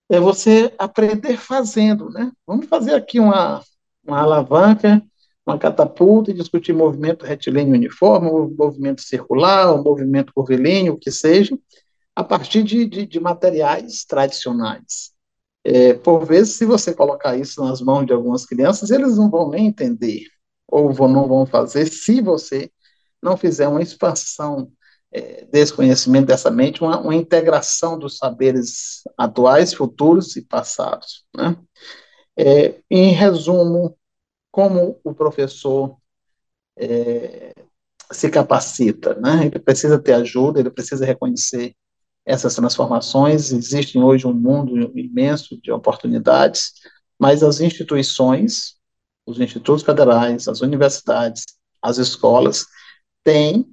é 0.10 0.20
você 0.20 0.72
aprender 0.78 1.38
fazendo, 1.38 2.10
né? 2.12 2.32
Vamos 2.46 2.68
fazer 2.68 2.94
aqui 2.94 3.20
uma, 3.20 3.64
uma 4.06 4.22
alavanca, 4.22 5.02
uma 5.46 5.58
catapulta 5.58 6.30
e 6.30 6.34
discutir 6.34 6.74
movimento 6.74 7.26
retilíneo 7.26 7.74
uniforme, 7.74 8.30
movimento 8.56 9.02
circular, 9.02 9.76
movimento 9.82 10.32
curvilíneo, 10.32 10.94
o 10.94 10.98
que 10.98 11.12
seja, 11.12 11.58
a 12.16 12.24
partir 12.24 12.62
de, 12.64 12.86
de, 12.86 13.06
de 13.06 13.20
materiais 13.20 14.06
tradicionais. 14.06 15.15
É, 15.66 15.96
por 15.96 16.26
vezes, 16.26 16.56
se 16.56 16.66
você 16.66 16.94
colocar 16.94 17.36
isso 17.36 17.64
nas 17.64 17.82
mãos 17.82 18.06
de 18.06 18.14
algumas 18.14 18.46
crianças, 18.46 18.92
eles 18.92 19.18
não 19.18 19.30
vão 19.30 19.50
nem 19.50 19.68
entender. 19.68 20.22
ou 20.68 20.94
não 21.08 21.28
vão 21.28 21.46
fazer 21.46 21.88
se 21.88 22.22
você 22.22 22.72
não 23.22 23.38
fizer 23.38 23.68
uma 23.68 23.82
expansão 23.82 24.72
é, 25.12 25.46
desse 25.46 25.74
conhecimento, 25.74 26.28
dessa 26.28 26.52
mente, 26.52 26.82
uma, 26.82 27.00
uma, 27.00 27.16
integração 27.16 27.98
dos 27.98 28.18
saberes 28.18 29.02
atuais, 29.18 29.74
futuros 29.74 30.36
e 30.36 30.42
passados. 30.44 31.26
Né? 31.36 31.56
É, 32.38 32.82
em 32.92 33.12
resumo, 33.12 33.98
como 34.52 35.00
o 35.04 35.14
professor 35.14 35.98
é, 36.78 37.54
se 38.12 38.30
capacita, 38.30 39.16
né? 39.16 39.46
Ele 39.48 39.60
precisa 39.60 40.00
ter 40.00 40.14
ajuda, 40.14 40.60
ele 40.60 40.70
precisa 40.70 41.06
reconhecer 41.06 41.76
essas 42.26 42.56
transformações. 42.56 43.52
Existe 43.52 43.98
hoje 43.98 44.26
um 44.26 44.34
mundo 44.34 44.92
imenso 44.98 45.60
de 45.62 45.72
oportunidades, 45.72 46.74
mas 47.20 47.44
as 47.44 47.60
instituições, 47.62 48.76
os 49.26 49.40
institutos 49.40 49.84
federais, 49.84 50.48
as 50.48 50.62
universidades, 50.62 51.46
as 51.82 51.98
escolas, 51.98 52.66
têm 53.24 53.66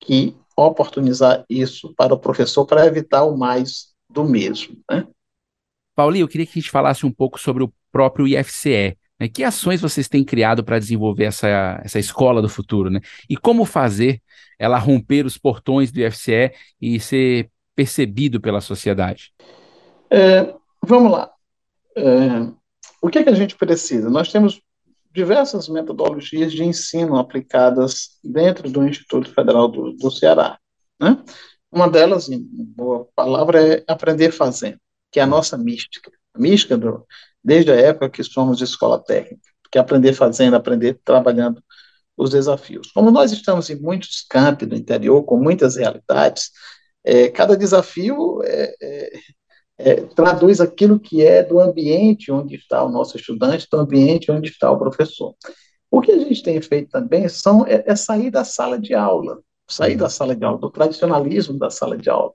que 0.00 0.36
oportunizar 0.56 1.44
isso 1.48 1.94
para 1.94 2.14
o 2.14 2.18
professor 2.18 2.66
para 2.66 2.86
evitar 2.86 3.24
o 3.24 3.36
mais 3.36 3.94
do 4.08 4.24
mesmo, 4.24 4.78
né? 4.90 5.06
Paulinho, 5.94 6.24
eu 6.24 6.28
queria 6.28 6.46
que 6.46 6.58
a 6.58 6.60
gente 6.60 6.70
falasse 6.70 7.06
um 7.06 7.10
pouco 7.10 7.40
sobre 7.40 7.64
o 7.64 7.72
próprio 7.90 8.28
IFCE. 8.28 8.96
Né? 9.18 9.28
Que 9.28 9.42
ações 9.42 9.80
vocês 9.80 10.08
têm 10.08 10.22
criado 10.22 10.62
para 10.62 10.78
desenvolver 10.78 11.24
essa, 11.24 11.80
essa 11.82 11.98
escola 11.98 12.42
do 12.42 12.50
futuro? 12.50 12.90
Né? 12.90 13.00
E 13.30 13.36
como 13.36 13.64
fazer 13.64 14.22
ela 14.58 14.78
romper 14.78 15.24
os 15.24 15.38
portões 15.38 15.90
do 15.90 16.00
IFCE 16.00 16.52
e 16.80 17.00
ser 17.00 17.50
percebido 17.76 18.40
pela 18.40 18.62
sociedade? 18.62 19.32
É, 20.10 20.54
vamos 20.82 21.12
lá. 21.12 21.30
É, 21.94 22.50
o 23.02 23.08
que, 23.08 23.18
é 23.18 23.22
que 23.22 23.30
a 23.30 23.34
gente 23.34 23.54
precisa? 23.54 24.08
Nós 24.08 24.32
temos 24.32 24.60
diversas 25.12 25.68
metodologias 25.68 26.52
de 26.52 26.64
ensino 26.64 27.16
aplicadas 27.16 28.18
dentro 28.24 28.70
do 28.70 28.86
Instituto 28.86 29.32
Federal 29.32 29.68
do, 29.68 29.92
do 29.92 30.10
Ceará. 30.10 30.58
Né? 31.00 31.22
Uma 31.70 31.88
delas, 31.88 32.28
em 32.28 32.42
boa 32.42 33.06
palavra, 33.14 33.62
é 33.62 33.84
aprender 33.86 34.32
fazendo, 34.32 34.78
que 35.10 35.20
é 35.20 35.22
a 35.22 35.26
nossa 35.26 35.56
mística. 35.56 36.10
A 36.34 36.38
mística 36.38 36.76
do, 36.76 37.06
desde 37.42 37.70
a 37.70 37.76
época 37.76 38.10
que 38.10 38.24
somos 38.24 38.58
de 38.58 38.64
escola 38.64 38.98
técnica, 38.98 39.40
que 39.70 39.78
é 39.78 39.80
aprender 39.80 40.12
fazendo, 40.12 40.54
aprender 40.54 40.98
trabalhando 41.04 41.62
os 42.16 42.30
desafios. 42.30 42.90
Como 42.92 43.10
nós 43.10 43.32
estamos 43.32 43.68
em 43.68 43.76
muitos 43.76 44.22
campos 44.28 44.68
do 44.68 44.74
interior, 44.74 45.22
com 45.24 45.36
muitas 45.36 45.76
realidades, 45.76 46.50
é, 47.06 47.28
cada 47.28 47.56
desafio 47.56 48.42
é, 48.42 48.74
é, 48.82 49.20
é, 49.78 49.94
traduz 50.06 50.60
aquilo 50.60 50.98
que 50.98 51.24
é 51.24 51.40
do 51.44 51.60
ambiente 51.60 52.32
onde 52.32 52.56
está 52.56 52.82
o 52.82 52.88
nosso 52.88 53.16
estudante, 53.16 53.68
do 53.70 53.78
ambiente 53.78 54.30
onde 54.32 54.50
está 54.50 54.68
o 54.72 54.78
professor. 54.78 55.34
O 55.88 56.00
que 56.00 56.10
a 56.10 56.18
gente 56.18 56.42
tem 56.42 56.60
feito 56.60 56.90
também 56.90 57.28
são, 57.28 57.64
é, 57.64 57.84
é 57.86 57.94
sair 57.94 58.28
da 58.28 58.44
sala 58.44 58.76
de 58.76 58.92
aula, 58.92 59.38
sair 59.68 59.96
da 59.96 60.08
sala 60.08 60.34
de 60.34 60.44
aula, 60.44 60.58
do 60.58 60.68
tradicionalismo 60.68 61.56
da 61.56 61.70
sala 61.70 61.96
de 61.96 62.10
aula. 62.10 62.32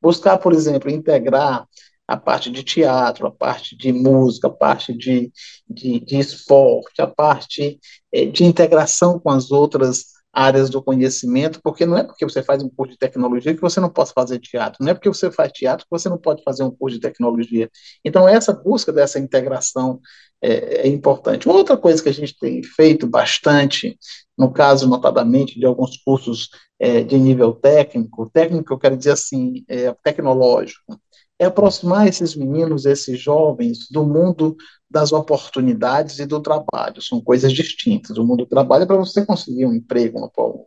Buscar, 0.00 0.38
por 0.38 0.54
exemplo, 0.54 0.90
integrar 0.90 1.66
a 2.08 2.16
parte 2.16 2.50
de 2.50 2.62
teatro, 2.62 3.26
a 3.26 3.30
parte 3.30 3.76
de 3.76 3.92
música, 3.92 4.48
a 4.48 4.50
parte 4.50 4.94
de, 4.94 5.30
de, 5.68 6.00
de 6.00 6.18
esporte, 6.18 7.02
a 7.02 7.06
parte 7.06 7.78
é, 8.10 8.24
de 8.24 8.44
integração 8.44 9.18
com 9.18 9.30
as 9.30 9.50
outras 9.50 10.13
áreas 10.34 10.68
do 10.68 10.82
conhecimento, 10.82 11.60
porque 11.62 11.86
não 11.86 11.96
é 11.96 12.02
porque 12.02 12.24
você 12.24 12.42
faz 12.42 12.62
um 12.62 12.68
curso 12.68 12.92
de 12.92 12.98
tecnologia 12.98 13.54
que 13.54 13.60
você 13.60 13.80
não 13.80 13.88
possa 13.88 14.12
fazer 14.12 14.38
teatro, 14.40 14.82
não 14.82 14.90
é 14.90 14.94
porque 14.94 15.08
você 15.08 15.30
faz 15.30 15.52
teatro 15.52 15.84
que 15.84 15.90
você 15.90 16.08
não 16.08 16.18
pode 16.18 16.42
fazer 16.42 16.64
um 16.64 16.70
curso 16.70 16.96
de 16.96 17.00
tecnologia. 17.00 17.70
Então, 18.04 18.28
essa 18.28 18.52
busca 18.52 18.92
dessa 18.92 19.18
integração 19.18 20.00
é, 20.42 20.82
é 20.82 20.88
importante. 20.88 21.46
Uma 21.46 21.56
outra 21.56 21.76
coisa 21.76 22.02
que 22.02 22.08
a 22.08 22.12
gente 22.12 22.36
tem 22.38 22.62
feito 22.62 23.06
bastante, 23.06 23.96
no 24.36 24.52
caso, 24.52 24.88
notadamente, 24.88 25.58
de 25.58 25.64
alguns 25.64 25.96
cursos 25.98 26.48
é, 26.78 27.02
de 27.02 27.16
nível 27.16 27.52
técnico, 27.52 28.28
técnico 28.30 28.72
eu 28.72 28.78
quero 28.78 28.96
dizer 28.96 29.12
assim, 29.12 29.64
é, 29.68 29.94
tecnológico, 30.02 30.98
é 31.38 31.46
aproximar 31.46 32.06
esses 32.06 32.34
meninos, 32.34 32.86
esses 32.86 33.18
jovens, 33.18 33.88
do 33.90 34.04
mundo 34.04 34.56
das 34.94 35.12
oportunidades 35.12 36.20
e 36.20 36.24
do 36.24 36.40
trabalho. 36.40 37.02
São 37.02 37.20
coisas 37.20 37.52
distintas. 37.52 38.16
O 38.16 38.24
mundo 38.24 38.44
do 38.44 38.48
trabalho 38.48 38.84
é 38.84 38.86
para 38.86 38.96
você 38.96 39.26
conseguir 39.26 39.66
um 39.66 39.74
emprego, 39.74 40.20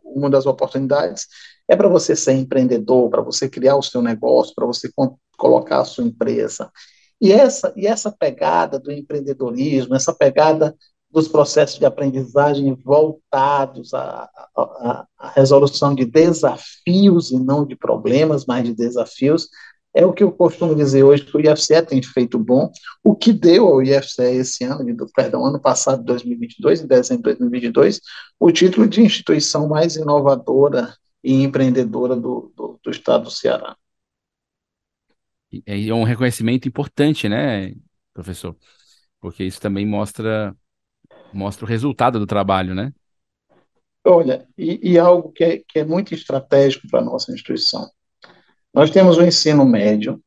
mundo 0.04 0.32
das 0.32 0.44
oportunidades 0.44 1.26
é 1.66 1.74
para 1.74 1.88
você 1.88 2.14
ser 2.14 2.32
empreendedor, 2.32 3.10
para 3.10 3.22
você 3.22 3.48
criar 3.48 3.76
o 3.76 3.82
seu 3.82 4.02
negócio, 4.02 4.54
para 4.54 4.66
você 4.66 4.90
colocar 5.36 5.80
a 5.80 5.84
sua 5.84 6.04
empresa. 6.04 6.70
E 7.20 7.32
essa, 7.32 7.72
e 7.76 7.86
essa 7.86 8.12
pegada 8.12 8.78
do 8.78 8.92
empreendedorismo, 8.92 9.94
essa 9.94 10.14
pegada 10.14 10.74
dos 11.10 11.26
processos 11.26 11.78
de 11.78 11.86
aprendizagem 11.86 12.74
voltados 12.84 13.94
à, 13.94 14.28
à, 14.56 15.06
à 15.18 15.28
resolução 15.30 15.94
de 15.94 16.04
desafios 16.04 17.30
e 17.30 17.38
não 17.38 17.66
de 17.66 17.74
problemas, 17.76 18.44
mas 18.46 18.64
de 18.64 18.74
desafios, 18.74 19.48
é 19.98 20.06
o 20.06 20.12
que 20.12 20.22
eu 20.22 20.30
costumo 20.30 20.76
dizer 20.76 21.02
hoje 21.02 21.24
que 21.24 21.36
o 21.36 21.40
IFCE 21.40 21.82
tem 21.82 22.00
feito 22.00 22.38
bom. 22.38 22.70
O 23.02 23.16
que 23.16 23.32
deu 23.32 23.66
ao 23.66 23.82
IFCE 23.82 24.22
esse 24.22 24.62
ano, 24.62 24.84
perdão, 25.12 25.44
ano 25.44 25.60
passado, 25.60 26.04
2022, 26.04 26.82
em 26.82 26.86
dezembro 26.86 27.32
de 27.32 27.38
2022, 27.40 28.00
o 28.38 28.52
título 28.52 28.86
de 28.86 29.02
instituição 29.02 29.66
mais 29.68 29.96
inovadora 29.96 30.94
e 31.22 31.42
empreendedora 31.42 32.14
do, 32.14 32.52
do, 32.56 32.78
do 32.80 32.90
estado 32.92 33.24
do 33.24 33.30
Ceará. 33.32 33.76
É 35.66 35.92
um 35.92 36.04
reconhecimento 36.04 36.68
importante, 36.68 37.28
né, 37.28 37.74
professor? 38.14 38.56
Porque 39.20 39.42
isso 39.42 39.60
também 39.60 39.84
mostra, 39.84 40.54
mostra 41.34 41.64
o 41.64 41.68
resultado 41.68 42.20
do 42.20 42.26
trabalho, 42.26 42.72
né? 42.72 42.92
Olha, 44.06 44.46
e, 44.56 44.92
e 44.92 44.96
algo 44.96 45.32
que 45.32 45.42
é, 45.42 45.58
que 45.66 45.80
é 45.80 45.84
muito 45.84 46.14
estratégico 46.14 46.86
para 46.88 47.00
a 47.00 47.04
nossa 47.04 47.32
instituição. 47.32 47.90
Nós 48.78 48.92
temos 48.92 49.18
o 49.18 49.24
ensino 49.24 49.64
médio, 49.64 50.22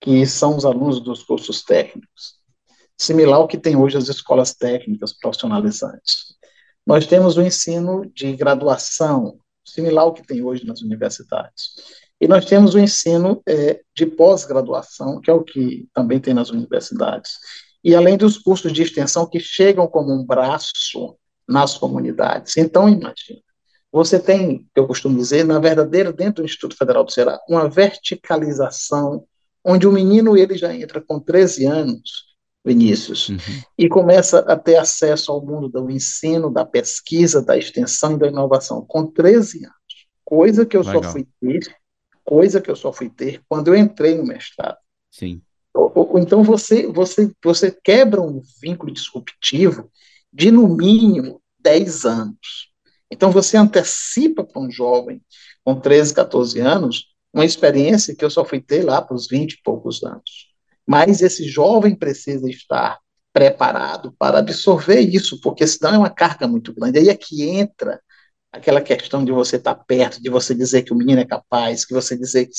que 0.00 0.24
são 0.24 0.56
os 0.56 0.64
alunos 0.64 1.00
dos 1.00 1.24
cursos 1.24 1.64
técnicos, 1.64 2.36
similar 2.96 3.38
ao 3.38 3.48
que 3.48 3.58
tem 3.58 3.74
hoje 3.74 3.96
as 3.96 4.08
escolas 4.08 4.54
técnicas 4.54 5.12
profissionalizantes. 5.12 6.36
Nós 6.86 7.08
temos 7.08 7.36
o 7.36 7.42
ensino 7.42 8.08
de 8.14 8.36
graduação, 8.36 9.36
similar 9.64 10.04
ao 10.04 10.14
que 10.14 10.24
tem 10.24 10.44
hoje 10.44 10.64
nas 10.64 10.80
universidades. 10.80 11.74
E 12.20 12.28
nós 12.28 12.44
temos 12.44 12.76
o 12.76 12.78
ensino 12.78 13.42
é, 13.48 13.80
de 13.92 14.06
pós-graduação, 14.06 15.20
que 15.20 15.28
é 15.28 15.34
o 15.34 15.42
que 15.42 15.88
também 15.92 16.20
tem 16.20 16.34
nas 16.34 16.50
universidades. 16.50 17.32
E 17.82 17.96
além 17.96 18.16
dos 18.16 18.38
cursos 18.38 18.72
de 18.72 18.80
extensão 18.80 19.28
que 19.28 19.40
chegam 19.40 19.88
como 19.88 20.12
um 20.12 20.24
braço 20.24 21.18
nas 21.48 21.76
comunidades. 21.76 22.56
Então, 22.56 22.88
imagina, 22.88 23.42
você 23.92 24.18
tem, 24.18 24.66
eu 24.74 24.86
costumo 24.86 25.18
dizer, 25.18 25.44
na 25.44 25.58
verdadeira, 25.58 26.10
dentro 26.10 26.42
do 26.42 26.46
Instituto 26.46 26.74
Federal 26.74 27.04
do 27.04 27.12
Ceará, 27.12 27.38
uma 27.46 27.68
verticalização, 27.68 29.26
onde 29.62 29.86
o 29.86 29.92
menino 29.92 30.36
ele 30.36 30.56
já 30.56 30.74
entra 30.74 30.98
com 31.00 31.20
13 31.20 31.66
anos, 31.66 32.32
Vinícius, 32.64 33.28
uhum. 33.28 33.36
e 33.76 33.88
começa 33.88 34.38
a 34.38 34.56
ter 34.56 34.76
acesso 34.76 35.30
ao 35.30 35.44
mundo 35.44 35.68
do 35.68 35.90
ensino, 35.90 36.50
da 36.50 36.64
pesquisa, 36.64 37.42
da 37.42 37.58
extensão 37.58 38.14
e 38.14 38.18
da 38.18 38.28
inovação, 38.28 38.82
com 38.86 39.06
13 39.06 39.66
anos. 39.66 39.76
Coisa 40.24 40.64
que 40.64 40.76
eu 40.76 40.82
Legal. 40.82 41.02
só 41.02 41.10
fui 41.10 41.28
ter, 41.38 41.76
coisa 42.24 42.60
que 42.62 42.70
eu 42.70 42.76
só 42.76 42.92
fui 42.92 43.10
ter 43.10 43.42
quando 43.46 43.68
eu 43.68 43.76
entrei 43.76 44.14
no 44.14 44.24
mestrado. 44.24 44.78
Sim. 45.10 45.42
Então 46.16 46.42
você, 46.42 46.86
você, 46.86 47.30
você 47.44 47.70
quebra 47.70 48.22
um 48.22 48.40
vínculo 48.60 48.92
disruptivo 48.92 49.90
de 50.32 50.50
no 50.50 50.66
mínimo 50.68 51.42
10 51.60 52.04
anos. 52.04 52.71
Então, 53.12 53.30
você 53.30 53.56
antecipa 53.56 54.42
para 54.42 54.60
um 54.60 54.70
jovem 54.70 55.20
com 55.64 55.78
13, 55.78 56.14
14 56.14 56.60
anos 56.60 57.06
uma 57.32 57.44
experiência 57.44 58.14
que 58.14 58.24
eu 58.24 58.30
só 58.30 58.44
fui 58.44 58.60
ter 58.60 58.82
lá 58.82 59.00
para 59.00 59.14
os 59.14 59.26
20 59.26 59.52
e 59.52 59.62
poucos 59.62 60.02
anos. 60.02 60.50
Mas 60.86 61.22
esse 61.22 61.44
jovem 61.48 61.94
precisa 61.94 62.48
estar 62.48 62.98
preparado 63.32 64.14
para 64.18 64.38
absorver 64.38 65.00
isso, 65.00 65.40
porque 65.40 65.66
senão 65.66 65.94
é 65.94 65.98
uma 65.98 66.10
carga 66.10 66.46
muito 66.46 66.74
grande. 66.74 66.98
Aí 66.98 67.08
é 67.08 67.14
que 67.14 67.48
entra 67.48 68.00
aquela 68.52 68.82
questão 68.82 69.24
de 69.24 69.32
você 69.32 69.56
estar 69.56 69.74
perto, 69.74 70.22
de 70.22 70.28
você 70.28 70.54
dizer 70.54 70.82
que 70.82 70.92
o 70.92 70.96
menino 70.96 71.20
é 71.20 71.24
capaz, 71.24 71.84
que 71.86 71.94
você 71.94 72.16
dizer 72.16 72.46
que 72.46 72.52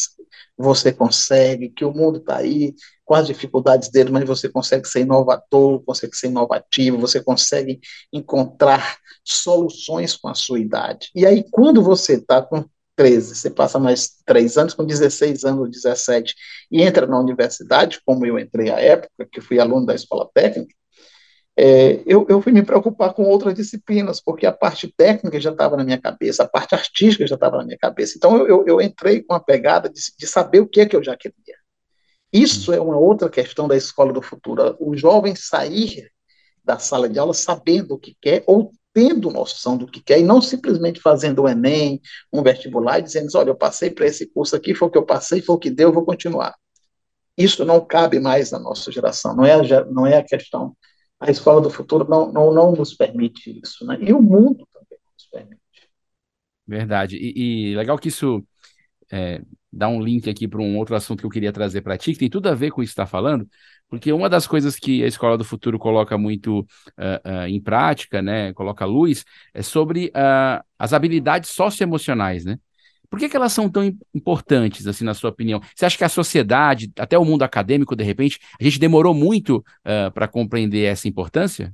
você 0.57 0.91
consegue, 0.91 1.69
que 1.69 1.85
o 1.85 1.93
mundo 1.93 2.17
está 2.17 2.37
aí 2.37 2.73
com 3.05 3.15
as 3.15 3.27
dificuldades 3.27 3.89
dele, 3.89 4.11
mas 4.11 4.25
você 4.25 4.49
consegue 4.49 4.87
ser 4.87 5.01
inovador, 5.01 5.83
consegue 5.83 6.15
ser 6.15 6.27
inovativo, 6.27 6.97
você 6.97 7.21
consegue 7.21 7.79
encontrar 8.11 8.97
soluções 9.23 10.15
com 10.15 10.27
a 10.27 10.35
sua 10.35 10.59
idade. 10.59 11.09
E 11.15 11.25
aí, 11.25 11.43
quando 11.51 11.81
você 11.81 12.13
está 12.13 12.41
com 12.41 12.65
13, 12.95 13.35
você 13.35 13.49
passa 13.49 13.79
mais 13.79 14.11
três 14.25 14.57
anos, 14.57 14.73
com 14.73 14.85
16 14.85 15.43
anos, 15.43 15.71
17, 15.71 16.35
e 16.71 16.81
entra 16.81 17.07
na 17.07 17.19
universidade, 17.19 17.99
como 18.05 18.25
eu 18.25 18.37
entrei 18.39 18.69
à 18.69 18.79
época, 18.79 19.27
que 19.31 19.41
fui 19.41 19.59
aluno 19.59 19.85
da 19.85 19.95
escola 19.95 20.29
técnica, 20.33 20.73
é, 21.55 22.01
eu, 22.07 22.25
eu 22.29 22.41
fui 22.41 22.51
me 22.51 22.63
preocupar 22.63 23.13
com 23.13 23.23
outras 23.23 23.53
disciplinas, 23.53 24.19
porque 24.19 24.45
a 24.45 24.51
parte 24.51 24.91
técnica 24.97 25.39
já 25.39 25.51
estava 25.51 25.77
na 25.77 25.83
minha 25.83 26.01
cabeça, 26.01 26.43
a 26.43 26.47
parte 26.47 26.73
artística 26.73 27.27
já 27.27 27.35
estava 27.35 27.57
na 27.57 27.65
minha 27.65 27.77
cabeça. 27.77 28.13
Então, 28.17 28.47
eu, 28.47 28.65
eu, 28.65 28.81
entrei 28.81 29.21
com 29.21 29.35
a 29.35 29.39
pegada 29.39 29.87
de, 29.87 30.01
de, 30.17 30.25
saber 30.27 30.61
o 30.61 30.67
que 30.67 30.81
é 30.81 30.85
que 30.87 30.95
eu 30.95 31.03
já 31.03 31.15
queria. 31.15 31.35
Isso 32.33 32.73
é 32.73 32.81
uma 32.81 32.97
outra 32.97 33.29
questão 33.29 33.67
da 33.67 33.77
escola 33.77 34.11
do 34.11 34.21
futuro. 34.21 34.75
O 34.79 34.97
jovem 34.97 35.35
sair 35.35 36.11
da 36.63 36.79
sala 36.79 37.07
de 37.07 37.19
aula 37.19 37.33
sabendo 37.33 37.93
o 37.93 37.99
que 37.99 38.17
quer 38.19 38.43
ou 38.47 38.71
tendo 38.91 39.29
noção 39.29 39.77
do 39.77 39.87
que 39.87 40.01
quer 40.01 40.19
e 40.19 40.23
não 40.23 40.41
simplesmente 40.41 40.99
fazendo 40.99 41.43
o 41.43 41.49
Enem, 41.49 42.01
um 42.31 42.41
vestibular 42.41 42.99
e 42.99 43.03
dizendo, 43.03 43.29
olha, 43.35 43.49
eu 43.49 43.55
passei 43.55 43.89
para 43.89 44.05
esse 44.05 44.27
curso 44.27 44.55
aqui, 44.55 44.73
foi 44.73 44.87
o 44.87 44.91
que 44.91 44.97
eu 44.97 45.05
passei, 45.05 45.41
foi 45.41 45.55
o 45.55 45.59
que 45.59 45.69
deu, 45.69 45.89
eu 45.89 45.93
vou 45.93 46.05
continuar. 46.05 46.55
Isso 47.37 47.65
não 47.65 47.83
cabe 47.83 48.19
mais 48.19 48.51
na 48.51 48.59
nossa 48.59 48.91
geração, 48.91 49.35
não 49.35 49.45
é 49.45 49.53
a, 49.53 49.85
não 49.85 50.05
é 50.05 50.17
a 50.17 50.23
questão. 50.23 50.75
A 51.19 51.31
escola 51.31 51.61
do 51.61 51.69
futuro 51.69 52.07
não, 52.07 52.31
não, 52.31 52.53
não 52.53 52.71
nos 52.73 52.93
permite 52.93 53.59
isso, 53.63 53.85
né? 53.85 53.97
E 53.99 54.13
o 54.13 54.21
mundo 54.21 54.67
também 54.71 54.99
nos 55.13 55.27
permite. 55.31 55.61
Verdade. 56.67 57.17
E, 57.17 57.71
e 57.71 57.75
legal 57.75 57.97
que 57.97 58.09
isso 58.09 58.43
é, 59.11 59.41
dá 59.73 59.87
um 59.87 60.01
link 60.01 60.29
aqui 60.29 60.47
para 60.47 60.61
um 60.61 60.77
outro 60.77 60.95
assunto 60.95 61.21
que 61.21 61.25
eu 61.25 61.29
queria 61.29 61.51
trazer 61.51 61.81
para 61.81 61.97
ti, 61.97 62.13
que 62.13 62.19
tem 62.19 62.29
tudo 62.29 62.47
a 62.47 62.53
ver 62.53 62.71
com 62.71 62.83
isso 62.83 62.91
que 62.91 63.01
está 63.01 63.07
falando, 63.07 63.47
porque 63.89 64.13
uma 64.13 64.29
das 64.29 64.45
coisas 64.45 64.75
que 64.75 65.03
a 65.03 65.07
Escola 65.07 65.37
do 65.37 65.43
Futuro 65.43 65.79
coloca 65.79 66.17
muito 66.17 66.59
uh, 66.59 66.65
uh, 67.25 67.47
em 67.47 67.59
prática, 67.59 68.21
né, 68.21 68.53
coloca 68.53 68.85
luz, 68.85 69.25
é 69.53 69.61
sobre 69.61 70.07
uh, 70.07 70.63
as 70.77 70.93
habilidades 70.93 71.49
socioemocionais, 71.49 72.45
né? 72.45 72.57
Por 73.09 73.19
que, 73.19 73.29
que 73.29 73.35
elas 73.35 73.53
são 73.53 73.69
tão 73.69 73.83
importantes, 74.13 74.87
assim, 74.87 75.05
na 75.05 75.13
sua 75.13 75.29
opinião? 75.29 75.61
Você 75.75 75.85
acha 75.85 75.95
que 75.95 76.03
a 76.03 76.09
sociedade, 76.09 76.91
até 76.97 77.15
o 77.15 77.23
mundo 77.23 77.43
acadêmico, 77.43 77.95
de 77.95 78.03
repente, 78.03 78.39
a 78.59 78.63
gente 78.63 78.79
demorou 78.79 79.13
muito 79.13 79.63
para 80.15 80.27
compreender 80.27 80.85
essa 80.85 81.07
importância? 81.07 81.71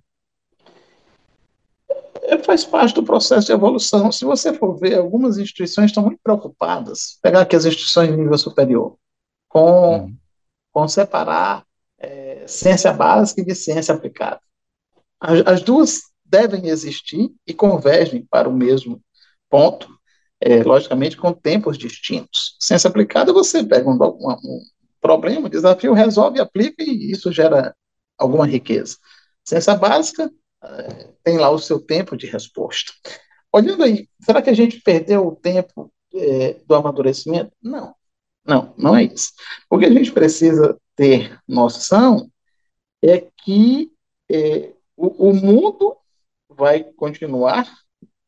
É, 2.24 2.38
faz 2.40 2.66
parte 2.66 2.96
do 2.96 3.04
processo 3.04 3.48
de 3.48 3.54
evolução. 3.54 4.12
Se 4.12 4.26
você 4.26 4.54
for 4.54 4.78
ver, 4.78 4.98
algumas 4.98 5.38
instituições 5.38 5.88
estão 5.88 6.04
muito 6.04 6.20
preocupadas, 6.24 7.18
pegar 7.22 7.42
aqui 7.42 7.56
as 7.56 7.66
instituições 7.66 8.10
de 8.10 8.18
nível 8.18 8.38
superior, 8.38 8.98
com, 9.48 10.00
uhum. 10.00 10.18
com 10.72 10.88
separar 10.88 11.64
é, 11.98 12.46
ciência 12.48 12.92
básica 12.94 13.42
e 13.42 13.46
de 13.46 13.56
ciência 13.56 13.94
aplicada. 13.94 14.40
As, 15.20 15.46
as, 15.46 15.62
duas 15.62 16.02
devem 16.24 16.68
existir 16.68 17.32
e 17.46 17.54
convergem 17.54 18.26
para 18.30 18.48
o 18.48 18.54
mesmo 18.54 19.02
ponto, 19.50 19.90
é, 20.40 20.64
logicamente 20.64 21.18
com 21.18 21.34
tempos 21.34 21.78
distintos. 21.78 22.56
Ciência 22.60 22.88
aplicada, 22.88 23.34
você 23.34 23.64
pega 23.64 23.90
um, 23.90 23.98
um, 24.02 24.62
problema, 25.02 25.50
desafio, 25.50 25.94
resolve, 25.94 26.40
aplica 26.40 26.84
e 26.84 27.12
isso 27.12 27.32
gera 27.32 27.76
alguma 28.18 28.46
riqueza. 28.46 28.98
Ciência 29.44 29.76
básica, 29.76 30.32
tem 31.24 31.38
lá 31.38 31.50
o 31.50 31.60
seu 31.60 31.80
tempo 31.80 32.18
de 32.18 32.28
resposta. 32.28 32.92
Olhando 33.51 33.84
aí, 33.84 34.08
será 34.22 34.42
que 34.42 34.50
a 34.50 34.54
gente 34.54 34.82
perdeu 34.82 35.28
o 35.28 35.36
tempo 35.36 35.92
é, 36.13 36.54
do 36.66 36.75
amadurecimento? 36.75 37.51
Não, 37.62 37.96
não, 38.46 38.74
não 38.78 38.96
é 38.96 39.04
isso. 39.04 39.32
O 39.70 39.78
que 39.78 39.86
a 39.86 39.92
gente 39.92 40.12
precisa 40.12 40.78
ter 40.96 41.39
noção 41.48 42.30
é 43.01 43.25
que 43.44 43.92
é, 44.30 44.74
o, 44.96 45.30
o 45.30 45.34
mundo 45.34 45.96
vai 46.50 46.84
continuar 46.84 47.72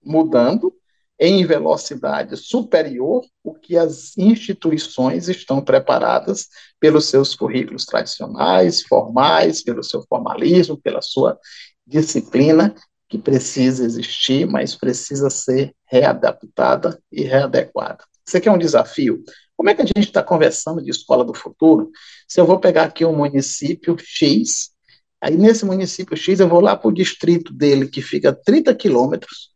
mudando 0.03 0.73
em 1.19 1.45
velocidade 1.45 2.35
superior 2.35 3.23
o 3.43 3.53
que 3.53 3.77
as 3.77 4.17
instituições 4.17 5.29
estão 5.29 5.61
preparadas 5.61 6.47
pelos 6.79 7.05
seus 7.05 7.35
currículos 7.35 7.85
tradicionais, 7.85 8.81
formais, 8.81 9.61
pelo 9.61 9.83
seu 9.83 10.01
formalismo, 10.09 10.81
pela 10.81 10.99
sua 10.99 11.39
disciplina 11.91 12.73
que 13.09 13.17
precisa 13.17 13.83
existir, 13.83 14.47
mas 14.47 14.75
precisa 14.75 15.29
ser 15.29 15.75
readaptada 15.85 16.97
e 17.11 17.23
readequada. 17.23 18.05
Isso 18.25 18.37
aqui 18.37 18.47
é 18.47 18.51
um 18.51 18.57
desafio. 18.57 19.21
Como 19.57 19.69
é 19.69 19.75
que 19.75 19.81
a 19.81 19.85
gente 19.85 19.99
está 19.99 20.23
conversando 20.23 20.81
de 20.81 20.89
escola 20.89 21.25
do 21.25 21.33
futuro? 21.33 21.91
Se 22.27 22.39
eu 22.39 22.45
vou 22.45 22.59
pegar 22.59 22.83
aqui 22.83 23.03
um 23.03 23.15
município 23.15 23.97
X, 23.99 24.71
aí 25.19 25.35
nesse 25.35 25.65
município 25.65 26.15
X 26.15 26.39
eu 26.39 26.47
vou 26.47 26.61
lá 26.61 26.75
para 26.75 26.87
o 26.87 26.93
distrito 26.93 27.53
dele, 27.53 27.89
que 27.89 28.01
fica 28.01 28.29
a 28.29 28.35
30 28.35 28.73
quilômetros 28.75 29.51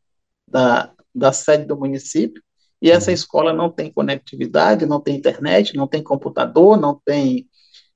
da, 0.47 0.91
da 1.13 1.31
sede 1.31 1.65
do 1.65 1.77
município, 1.77 2.43
e 2.81 2.91
essa 2.91 3.09
uhum. 3.09 3.15
escola 3.15 3.53
não 3.53 3.71
tem 3.71 3.89
conectividade, 3.89 4.85
não 4.85 4.99
tem 4.99 5.15
internet, 5.15 5.75
não 5.75 5.87
tem 5.87 6.03
computador, 6.03 6.77
não 6.77 6.99
tem 7.05 7.47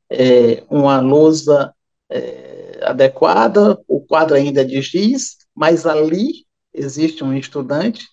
é, 0.10 0.64
uma 0.70 1.02
lousa 1.02 1.74
é, 2.10 2.80
adequada, 2.84 3.80
o 3.88 4.02
quadro 4.02 4.36
ainda 4.36 4.62
é 4.62 4.64
de 4.64 4.82
giz, 4.82 5.38
mas 5.56 5.86
ali 5.86 6.46
existe 6.74 7.24
um 7.24 7.34
estudante 7.34 8.08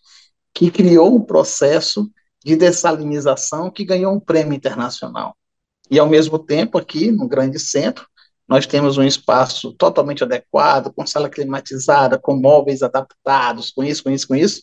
que 0.53 0.71
criou 0.71 1.15
um 1.15 1.21
processo 1.21 2.11
de 2.45 2.57
dessalinização 2.57 3.71
que 3.71 3.85
ganhou 3.85 4.15
um 4.15 4.21
prêmio 4.21 4.55
internacional. 4.55 5.37
E, 5.91 5.99
ao 5.99 6.09
mesmo 6.09 6.39
tempo, 6.39 6.79
aqui 6.79 7.11
no 7.11 7.29
grande 7.29 7.59
centro, 7.59 8.07
nós 8.49 8.67
temos 8.67 8.97
um 8.97 9.03
espaço 9.03 9.73
totalmente 9.73 10.23
adequado, 10.23 10.93
com 10.93 11.07
sala 11.07 11.29
climatizada, 11.29 12.19
com 12.19 12.37
móveis 12.37 12.83
adaptados, 12.83 13.71
com 13.71 13.83
isso, 13.83 14.05
com 14.05 14.11
isso, 14.11 14.29
com 14.29 14.37
isso, 14.37 14.63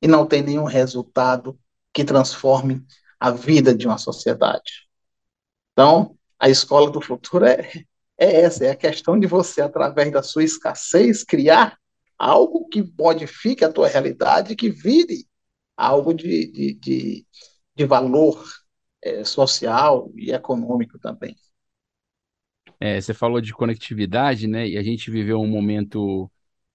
e 0.00 0.08
não 0.08 0.26
tem 0.26 0.42
nenhum 0.42 0.64
resultado 0.64 1.58
que 1.92 2.04
transforme 2.04 2.84
a 3.20 3.30
vida 3.30 3.74
de 3.74 3.86
uma 3.86 3.98
sociedade. 3.98 4.88
Então, 5.72 6.16
a 6.38 6.48
escola 6.48 6.90
do 6.90 7.00
futuro 7.00 7.44
é, 7.44 7.70
é 8.18 8.42
essa, 8.42 8.64
é 8.64 8.70
a 8.70 8.76
questão 8.76 9.18
de 9.18 9.26
você, 9.26 9.60
através 9.60 10.10
da 10.12 10.22
sua 10.22 10.44
escassez, 10.44 11.24
criar 11.24 11.78
algo 12.18 12.68
que 12.68 12.82
modifique 12.98 13.64
a 13.64 13.72
tua 13.72 13.88
realidade, 13.88 14.56
que 14.56 14.70
vire 14.70 15.26
algo 15.76 16.14
de, 16.14 16.50
de, 16.50 16.74
de, 16.74 17.26
de 17.74 17.84
valor 17.84 18.42
é, 19.02 19.24
social 19.24 20.10
e 20.16 20.32
econômico 20.32 20.98
também. 20.98 21.36
É, 22.80 23.00
você 23.00 23.14
falou 23.14 23.40
de 23.40 23.52
conectividade, 23.52 24.46
né? 24.46 24.68
E 24.68 24.76
a 24.76 24.82
gente 24.82 25.10
viveu 25.10 25.40
um 25.40 25.46
momento 25.46 26.30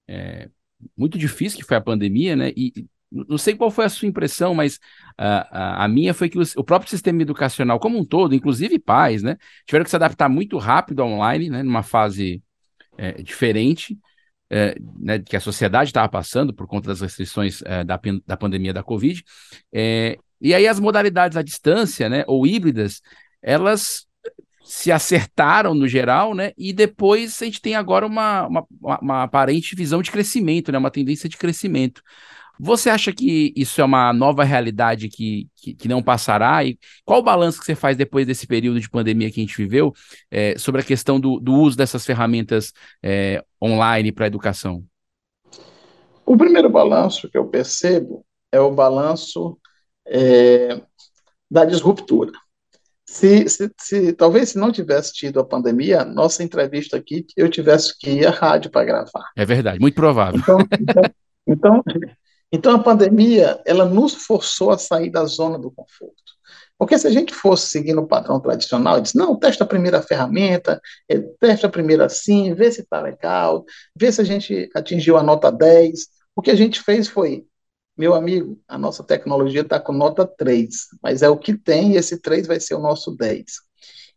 é, 0.07 0.49
muito 0.95 1.17
difícil, 1.17 1.59
que 1.59 1.65
foi 1.65 1.77
a 1.77 1.81
pandemia, 1.81 2.35
né? 2.35 2.51
E 2.55 2.87
não 3.11 3.37
sei 3.37 3.55
qual 3.55 3.71
foi 3.71 3.85
a 3.85 3.89
sua 3.89 4.07
impressão, 4.07 4.53
mas 4.53 4.79
a, 5.17 5.81
a, 5.81 5.85
a 5.85 5.87
minha 5.87 6.13
foi 6.13 6.29
que 6.29 6.37
o, 6.37 6.43
o, 6.57 6.63
próprio 6.63 6.89
sistema 6.89 7.21
educacional 7.21 7.79
como 7.79 7.97
um 7.97 8.05
todo, 8.05 8.35
inclusive 8.35 8.77
pais, 8.79 9.23
né, 9.23 9.37
tiveram 9.65 9.83
que 9.83 9.89
se 9.89 9.95
adaptar 9.95 10.29
muito 10.29 10.57
rápido 10.57 11.01
ao 11.01 11.09
online, 11.09 11.49
né, 11.49 11.63
numa 11.63 11.83
fase 11.83 12.43
é, 12.97 13.13
diferente, 13.21 13.97
é, 14.49 14.75
né, 14.99 15.19
que 15.19 15.35
a 15.35 15.39
sociedade 15.39 15.89
estava 15.89 16.09
passando 16.09 16.53
por 16.53 16.67
conta 16.67 16.89
das 16.89 17.01
restrições 17.01 17.61
é, 17.65 17.83
da, 17.83 17.99
da 18.25 18.37
pandemia 18.37 18.73
da 18.73 18.83
Covid. 18.83 19.23
É, 19.73 20.17
e 20.41 20.53
aí 20.53 20.67
as 20.67 20.79
modalidades 20.79 21.37
à 21.37 21.41
distância, 21.41 22.09
né, 22.09 22.23
ou 22.27 22.45
híbridas, 22.45 23.01
elas 23.41 24.07
se 24.63 24.91
acertaram 24.91 25.73
no 25.73 25.87
geral, 25.87 26.35
né? 26.35 26.51
E 26.55 26.71
depois 26.71 27.41
a 27.41 27.45
gente 27.45 27.59
tem 27.59 27.73
agora 27.73 28.05
uma, 28.05 28.45
uma, 28.47 28.67
uma 29.01 29.23
aparente 29.23 29.75
visão 29.75 29.99
de 29.99 30.11
crescimento, 30.11 30.71
né? 30.71 30.77
Uma 30.77 30.91
tendência 30.91 31.27
de 31.27 31.37
crescimento. 31.37 32.03
Você 32.59 32.89
acha 32.89 33.13
que 33.13 33.53
isso 33.55 33.79
é 33.79 33.83
uma 33.85 34.11
nova 34.11 34.43
realidade 34.43 35.07
que, 35.07 35.47
que, 35.55 35.73
que, 35.73 35.87
não 35.87 36.03
passará? 36.03 36.61
E 36.65 36.77
qual 37.05 37.21
o 37.21 37.23
balanço 37.23 37.57
que 37.57 37.65
você 37.65 37.73
faz 37.73 37.95
depois 37.95 38.27
desse 38.27 38.45
período 38.45 38.81
de 38.81 38.89
pandemia 38.89 39.31
que 39.31 39.39
a 39.39 39.43
gente 39.43 39.55
viveu 39.55 39.93
é, 40.29 40.57
sobre 40.57 40.81
a 40.81 40.83
questão 40.83 41.21
do, 41.21 41.39
do, 41.39 41.53
uso 41.53 41.77
dessas 41.77 42.05
ferramentas 42.05 42.73
é, 43.01 43.41
online 43.63 44.11
para 44.11 44.25
a 44.25 44.27
educação? 44.27 44.83
O 46.25 46.35
primeiro 46.35 46.69
balanço 46.69 47.29
que 47.29 47.37
eu 47.37 47.47
percebo 47.47 48.25
é 48.51 48.59
o 48.59 48.71
balanço 48.71 49.57
é, 50.05 50.81
da 51.49 51.63
disruptura. 51.63 52.33
Se, 53.05 53.47
se, 53.47 53.71
se, 53.79 54.13
talvez 54.13 54.49
se 54.49 54.57
não 54.57 54.71
tivesse 54.71 55.13
tido 55.13 55.39
a 55.39 55.45
pandemia, 55.45 56.03
nossa 56.03 56.43
entrevista 56.43 56.97
aqui, 56.97 57.25
eu 57.37 57.49
tivesse 57.49 57.97
que 57.97 58.09
ir 58.11 58.27
à 58.27 58.31
rádio 58.31 58.69
para 58.69 58.85
gravar. 58.85 59.31
É 59.35 59.45
verdade, 59.45 59.79
muito 59.79 59.95
provável. 59.95 60.39
Então, 60.39 60.59
então, 60.69 61.03
então 61.47 61.83
então 62.51 62.73
a 62.73 62.83
pandemia, 62.83 63.61
ela 63.65 63.85
nos 63.85 64.13
forçou 64.13 64.71
a 64.71 64.77
sair 64.77 65.09
da 65.11 65.25
zona 65.25 65.57
do 65.59 65.71
conforto. 65.71 66.39
Porque 66.79 66.97
se 66.97 67.05
a 67.05 67.11
gente 67.11 67.33
fosse 67.33 67.67
seguindo 67.67 67.99
o 67.99 68.07
padrão 68.07 68.39
tradicional, 68.39 69.01
diz, 69.01 69.13
não, 69.13 69.35
testa 69.35 69.65
a 69.65 69.67
primeira 69.67 70.01
ferramenta, 70.01 70.81
é, 71.09 71.19
testa 71.39 71.67
a 71.67 71.69
primeira 71.69 72.05
assim, 72.05 72.53
vê 72.53 72.71
se 72.71 72.81
está 72.81 73.01
legal, 73.01 73.65
vê 73.93 74.09
se 74.09 74.21
a 74.21 74.23
gente 74.23 74.69
atingiu 74.73 75.17
a 75.17 75.23
nota 75.23 75.51
10. 75.51 76.07
O 76.33 76.41
que 76.41 76.49
a 76.49 76.55
gente 76.55 76.81
fez 76.81 77.09
foi, 77.09 77.45
meu 77.97 78.13
amigo, 78.13 78.57
a 78.65 78.77
nossa 78.77 79.03
tecnologia 79.03 79.61
está 79.61 79.77
com 79.77 79.91
nota 79.91 80.25
3, 80.25 80.69
mas 81.03 81.21
é 81.21 81.27
o 81.27 81.37
que 81.37 81.53
tem 81.53 81.91
e 81.93 81.97
esse 81.97 82.17
3 82.17 82.47
vai 82.47 82.61
ser 82.61 82.75
o 82.75 82.79
nosso 82.79 83.13
10. 83.13 83.43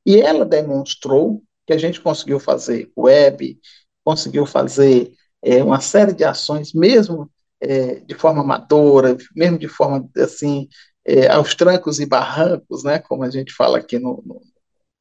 E 0.07 0.21
ela 0.21 0.45
demonstrou 0.45 1.43
que 1.67 1.73
a 1.73 1.79
gente 1.79 2.01
conseguiu 2.01 2.39
fazer 2.39 2.93
web, 2.97 3.59
conseguiu 4.05 4.47
fazer 4.47 5.13
é, 5.43 5.65
uma 5.65 5.81
série 5.81 6.13
de 6.13 6.23
ações, 6.23 6.73
mesmo 6.73 7.29
é, 7.63 8.01
de 8.01 8.15
forma 8.15 8.43
amadora, 8.43 9.17
mesmo 9.37 9.57
de 9.57 9.69
forma 9.69 10.11
assim, 10.17 10.69
é, 11.05 11.29
aos 11.29 11.55
trancos 11.55 12.01
e 12.01 12.07
barrancos, 12.07 12.83
né, 12.83 12.99
como 12.99 13.23
a 13.23 13.31
gente 13.31 13.53
fala 13.53 13.79
aqui 13.79 14.01
no, 14.01 14.21
no 14.27 14.43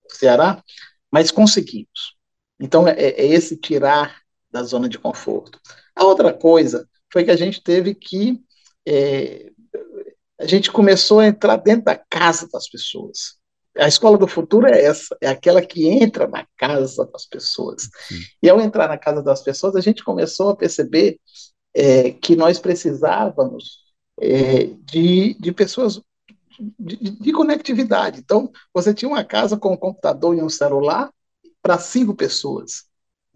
Ceará, 0.08 0.64
mas 1.12 1.32
conseguimos. 1.32 2.16
Então, 2.60 2.88
é, 2.88 2.94
é, 2.94 3.26
esse 3.26 3.58
tirar 3.58 4.22
da 4.52 4.62
zona 4.62 4.88
de 4.88 5.00
conforto. 5.00 5.60
A 5.96 6.06
outra 6.06 6.32
coisa 6.32 6.88
foi 7.12 7.24
que 7.24 7.32
a 7.32 7.36
gente 7.36 7.64
teve 7.64 7.96
que. 7.96 8.40
É, 8.88 9.50
a 10.40 10.46
gente 10.46 10.72
começou 10.72 11.20
a 11.20 11.28
entrar 11.28 11.58
dentro 11.58 11.86
da 11.86 11.96
casa 11.96 12.48
das 12.52 12.68
pessoas. 12.70 13.40
A 13.78 13.88
escola 13.88 14.18
do 14.18 14.28
futuro 14.28 14.68
é 14.68 14.84
essa, 14.84 15.16
é 15.22 15.30
aquela 15.30 15.62
que 15.62 15.88
entra 15.88 16.28
na 16.28 16.46
casa 16.58 17.06
das 17.12 17.26
pessoas. 17.26 17.84
Sim. 18.08 18.20
E 18.44 18.50
ao 18.50 18.60
entrar 18.60 18.88
na 18.88 18.98
casa 18.98 19.24
das 19.24 19.42
pessoas, 19.42 19.76
a 19.76 19.82
gente 19.82 20.04
começou 20.04 20.50
a 20.50 20.56
perceber 20.56 21.20
é, 21.74 22.12
que 22.12 22.36
nós 22.36 22.60
precisávamos 22.60 23.80
é, 24.20 24.66
de, 24.84 25.36
de 25.40 25.52
pessoas 25.52 26.02
de, 26.80 26.98
de, 26.98 27.32
conectividade. 27.32 28.20
Então, 28.20 28.52
você 28.74 28.94
tinha 28.94 29.10
uma 29.10 29.24
casa 29.24 29.58
com 29.58 29.74
um 29.74 29.78
computador 29.78 30.38
e 30.38 30.42
um 30.42 30.50
celular 30.50 31.12
para 31.62 31.78
cinco 31.78 32.14
pessoas. 32.14 32.86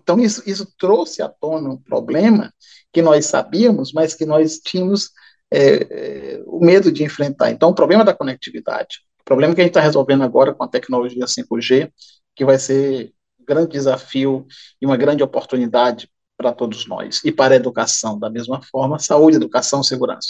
Então, 0.01 0.19
isso, 0.19 0.43
isso 0.45 0.71
trouxe 0.77 1.21
à 1.21 1.29
tona 1.29 1.69
um 1.69 1.77
problema 1.77 2.53
que 2.93 3.01
nós 3.01 3.25
sabíamos, 3.25 3.91
mas 3.91 4.13
que 4.13 4.25
nós 4.25 4.59
tínhamos 4.59 5.09
é, 5.51 5.59
é, 5.59 6.43
o 6.45 6.59
medo 6.59 6.91
de 6.91 7.03
enfrentar. 7.03 7.49
Então, 7.49 7.69
o 7.69 7.75
problema 7.75 8.03
da 8.03 8.13
conectividade, 8.13 8.99
o 9.21 9.23
problema 9.23 9.55
que 9.55 9.61
a 9.61 9.63
gente 9.63 9.71
está 9.71 9.81
resolvendo 9.81 10.23
agora 10.23 10.53
com 10.53 10.63
a 10.63 10.67
tecnologia 10.67 11.25
5G, 11.25 11.91
que 12.35 12.45
vai 12.45 12.59
ser 12.59 13.11
um 13.39 13.45
grande 13.45 13.71
desafio 13.71 14.45
e 14.79 14.85
uma 14.85 14.97
grande 14.97 15.23
oportunidade 15.23 16.07
para 16.37 16.53
todos 16.53 16.87
nós, 16.87 17.21
e 17.23 17.31
para 17.31 17.53
a 17.53 17.57
educação, 17.57 18.19
da 18.19 18.29
mesma 18.29 18.61
forma, 18.61 18.99
saúde, 18.99 19.37
educação, 19.37 19.81
segurança. 19.81 20.29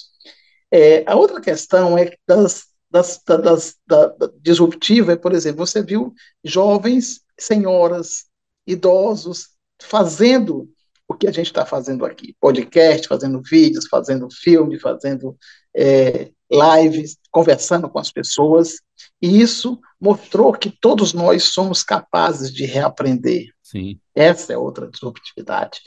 É, 0.72 1.04
a 1.08 1.16
outra 1.16 1.42
questão 1.42 1.98
é 1.98 2.16
das, 2.28 2.66
das, 2.90 3.22
das, 3.26 3.76
da, 3.88 4.08
da, 4.08 4.30
disruptiva, 4.42 5.14
é, 5.14 5.16
por 5.16 5.34
exemplo, 5.34 5.66
você 5.66 5.82
viu 5.82 6.14
jovens, 6.44 7.22
senhoras, 7.40 8.26
idosos 8.68 9.50
fazendo 9.82 10.70
o 11.08 11.14
que 11.14 11.28
a 11.28 11.32
gente 11.32 11.48
está 11.48 11.66
fazendo 11.66 12.06
aqui, 12.06 12.36
podcast, 12.40 13.08
fazendo 13.08 13.42
vídeos, 13.42 13.88
fazendo 13.88 14.28
filme, 14.32 14.80
fazendo 14.80 15.38
é, 15.76 16.32
lives, 16.52 17.18
conversando 17.32 17.90
com 17.90 18.00
as 18.00 18.12
pessoas, 18.12 18.76
e 19.22 19.42
isso 19.42 19.80
mostrou 20.00 20.54
que 20.54 20.70
todos 20.70 21.14
nós 21.14 21.44
somos 21.46 21.84
capazes 21.84 22.54
de 22.54 22.66
reaprender. 22.66 23.48
Sim. 23.62 24.00
Essa 24.14 24.54
é 24.54 24.58
outra 24.58 24.88
disruptividade. 24.88 25.80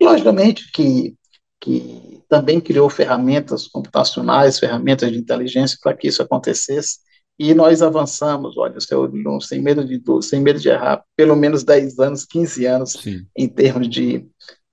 E, 0.00 0.04
logicamente, 0.04 0.70
que, 0.72 1.14
que 1.60 2.22
também 2.28 2.60
criou 2.60 2.88
ferramentas 2.88 3.66
computacionais, 3.66 4.58
ferramentas 4.58 5.10
de 5.10 5.18
inteligência 5.18 5.78
para 5.82 5.94
que 5.94 6.08
isso 6.08 6.22
acontecesse, 6.22 6.98
e 7.38 7.52
nós 7.52 7.82
avançamos, 7.82 8.56
olha, 8.56 8.76
eu, 8.90 9.40
sem, 9.40 9.60
medo 9.60 9.84
de, 9.84 10.00
sem 10.22 10.40
medo 10.40 10.60
de 10.60 10.68
errar, 10.68 11.02
pelo 11.16 11.34
menos 11.34 11.64
10 11.64 11.98
anos, 11.98 12.24
15 12.24 12.66
anos, 12.66 12.92
Sim. 12.92 13.26
em 13.36 13.48
termos 13.48 13.88
de, 13.88 14.24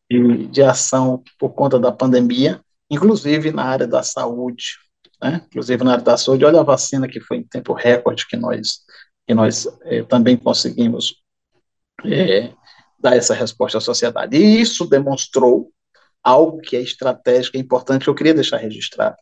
de, 0.10 0.48
de 0.48 0.62
ação 0.62 1.24
por 1.40 1.54
conta 1.54 1.80
da 1.80 1.92
pandemia, 1.92 2.62
inclusive 2.90 3.52
na 3.52 3.64
área 3.64 3.88
da 3.88 4.04
saúde, 4.04 4.78
né? 5.22 5.42
inclusive 5.48 5.84
na 5.84 5.94
área 5.94 6.04
da 6.04 6.18
saúde, 6.18 6.46
olha 6.46 6.60
a 6.60 6.64
vacina 6.64 7.08
que 7.08 7.20
foi 7.20 7.38
em 7.38 7.44
tempo 7.44 7.74
recorde 7.74 8.28
que 8.28 8.36
nós, 8.36 8.80
que 9.28 9.34
nós 9.34 9.68
eh, 9.84 10.04
também 10.04 10.36
conseguimos 10.36 11.16
eh, 12.06 12.52
dar 13.00 13.16
essa 13.16 13.34
resposta 13.34 13.78
à 13.78 13.82
sociedade. 13.82 14.38
E 14.38 14.62
isso 14.62 14.88
demonstrou 14.88 15.72
algo 16.24 16.60
que 16.60 16.76
é 16.76 16.82
estratégico, 16.82 17.58
é 17.58 17.60
importante, 17.60 18.04
que 18.04 18.10
eu 18.10 18.16
queria 18.16 18.34
deixar 18.34 18.58
registrado. 18.58 19.16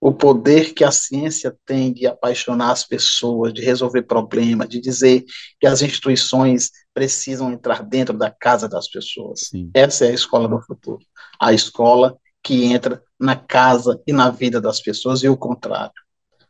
O 0.00 0.12
poder 0.12 0.72
que 0.72 0.82
a 0.82 0.90
ciência 0.90 1.54
tem 1.66 1.92
de 1.92 2.06
apaixonar 2.06 2.70
as 2.70 2.86
pessoas, 2.86 3.52
de 3.52 3.60
resolver 3.60 4.02
problemas, 4.02 4.66
de 4.66 4.80
dizer 4.80 5.24
que 5.60 5.66
as 5.66 5.82
instituições 5.82 6.70
precisam 6.94 7.52
entrar 7.52 7.82
dentro 7.82 8.16
da 8.16 8.30
casa 8.30 8.66
das 8.66 8.88
pessoas. 8.88 9.48
Sim. 9.48 9.70
Essa 9.74 10.06
é 10.06 10.08
a 10.08 10.14
escola 10.14 10.48
do 10.48 10.60
futuro. 10.62 11.04
A 11.38 11.52
escola 11.52 12.16
que 12.42 12.64
entra 12.64 13.02
na 13.18 13.36
casa 13.36 14.00
e 14.06 14.12
na 14.12 14.30
vida 14.30 14.60
das 14.60 14.80
pessoas, 14.80 15.22
e 15.22 15.28
o 15.28 15.36
contrário. 15.36 15.92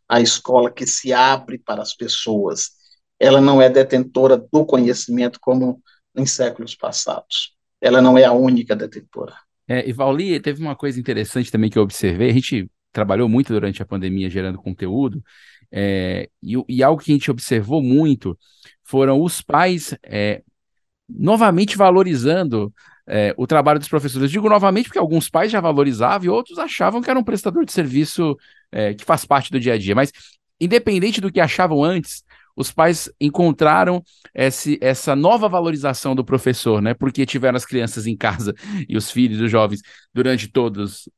A 0.09 0.20
escola 0.20 0.70
que 0.70 0.87
se 0.87 1.12
abre 1.12 1.59
para 1.59 1.83
as 1.83 1.94
pessoas. 1.94 2.70
Ela 3.18 3.40
não 3.40 3.61
é 3.61 3.68
detentora 3.68 4.37
do 4.37 4.64
conhecimento 4.64 5.38
como 5.40 5.83
em 6.16 6.26
séculos 6.26 6.74
passados. 6.74 7.55
Ela 7.81 8.00
não 8.00 8.16
é 8.16 8.24
a 8.24 8.33
única 8.33 8.74
detentora. 8.74 9.35
É, 9.68 9.88
e 9.88 9.92
Vauli, 9.92 10.40
teve 10.40 10.61
uma 10.61 10.74
coisa 10.74 10.98
interessante 10.98 11.50
também 11.50 11.70
que 11.70 11.79
eu 11.79 11.83
observei. 11.83 12.31
A 12.31 12.35
gente 12.35 12.70
trabalhou 12.92 13.29
muito 13.29 13.53
durante 13.53 13.83
a 13.83 13.87
pandemia 13.87 14.29
gerando 14.29 14.59
conteúdo, 14.59 15.22
é, 15.72 16.29
e, 16.42 16.55
e, 16.68 16.83
algo 16.83 17.00
que 17.00 17.12
a 17.12 17.14
gente 17.14 17.31
observou 17.31 17.81
muito 17.81 18.37
foram 18.83 19.22
os 19.22 19.40
pais 19.40 19.96
é, 20.03 20.42
novamente 21.09 21.76
valorizando 21.76 22.74
é, 23.07 23.35
o 23.37 23.47
trabalho 23.47 23.79
dos 23.79 23.89
professores. 23.89 24.31
Digo 24.31 24.49
novamente 24.49 24.87
porque 24.87 24.99
alguns 24.99 25.29
pais 25.29 25.51
já 25.51 25.61
valorizavam 25.61 26.27
e 26.27 26.29
outros 26.29 26.59
achavam 26.59 27.01
que 27.01 27.11
era 27.11 27.19
um 27.19 27.25
prestador 27.25 27.65
de 27.65 27.73
serviço 27.73 28.37
é, 28.73 28.95
que 28.95 29.05
faz 29.05 29.25
parte 29.25 29.51
do 29.51 29.61
dia 29.61 29.75
a 29.75 29.79
dia. 29.79 29.95
Mas, 29.95 30.13
independente 30.61 31.21
do 31.21 31.31
que 31.31 31.41
achavam 31.41 31.83
antes, 31.83 32.23
os 32.57 32.71
pais 32.71 33.11
encontraram 33.21 34.03
esse, 34.35 34.79
essa 34.81 35.17
nova 35.17 35.49
valorização 35.49 36.15
do 36.15 36.25
professor, 36.25 36.83
né? 36.83 36.95
Porque 36.95 37.25
tiveram 37.25 37.57
as 37.57 37.65
crianças 37.65 38.07
em 38.07 38.17
casa 38.17 38.55
e 38.89 38.97
os 38.97 39.11
filhos, 39.11 39.41
os 39.41 39.51
jovens, 39.51 39.81
durante 40.13 40.49
todos 40.49 41.09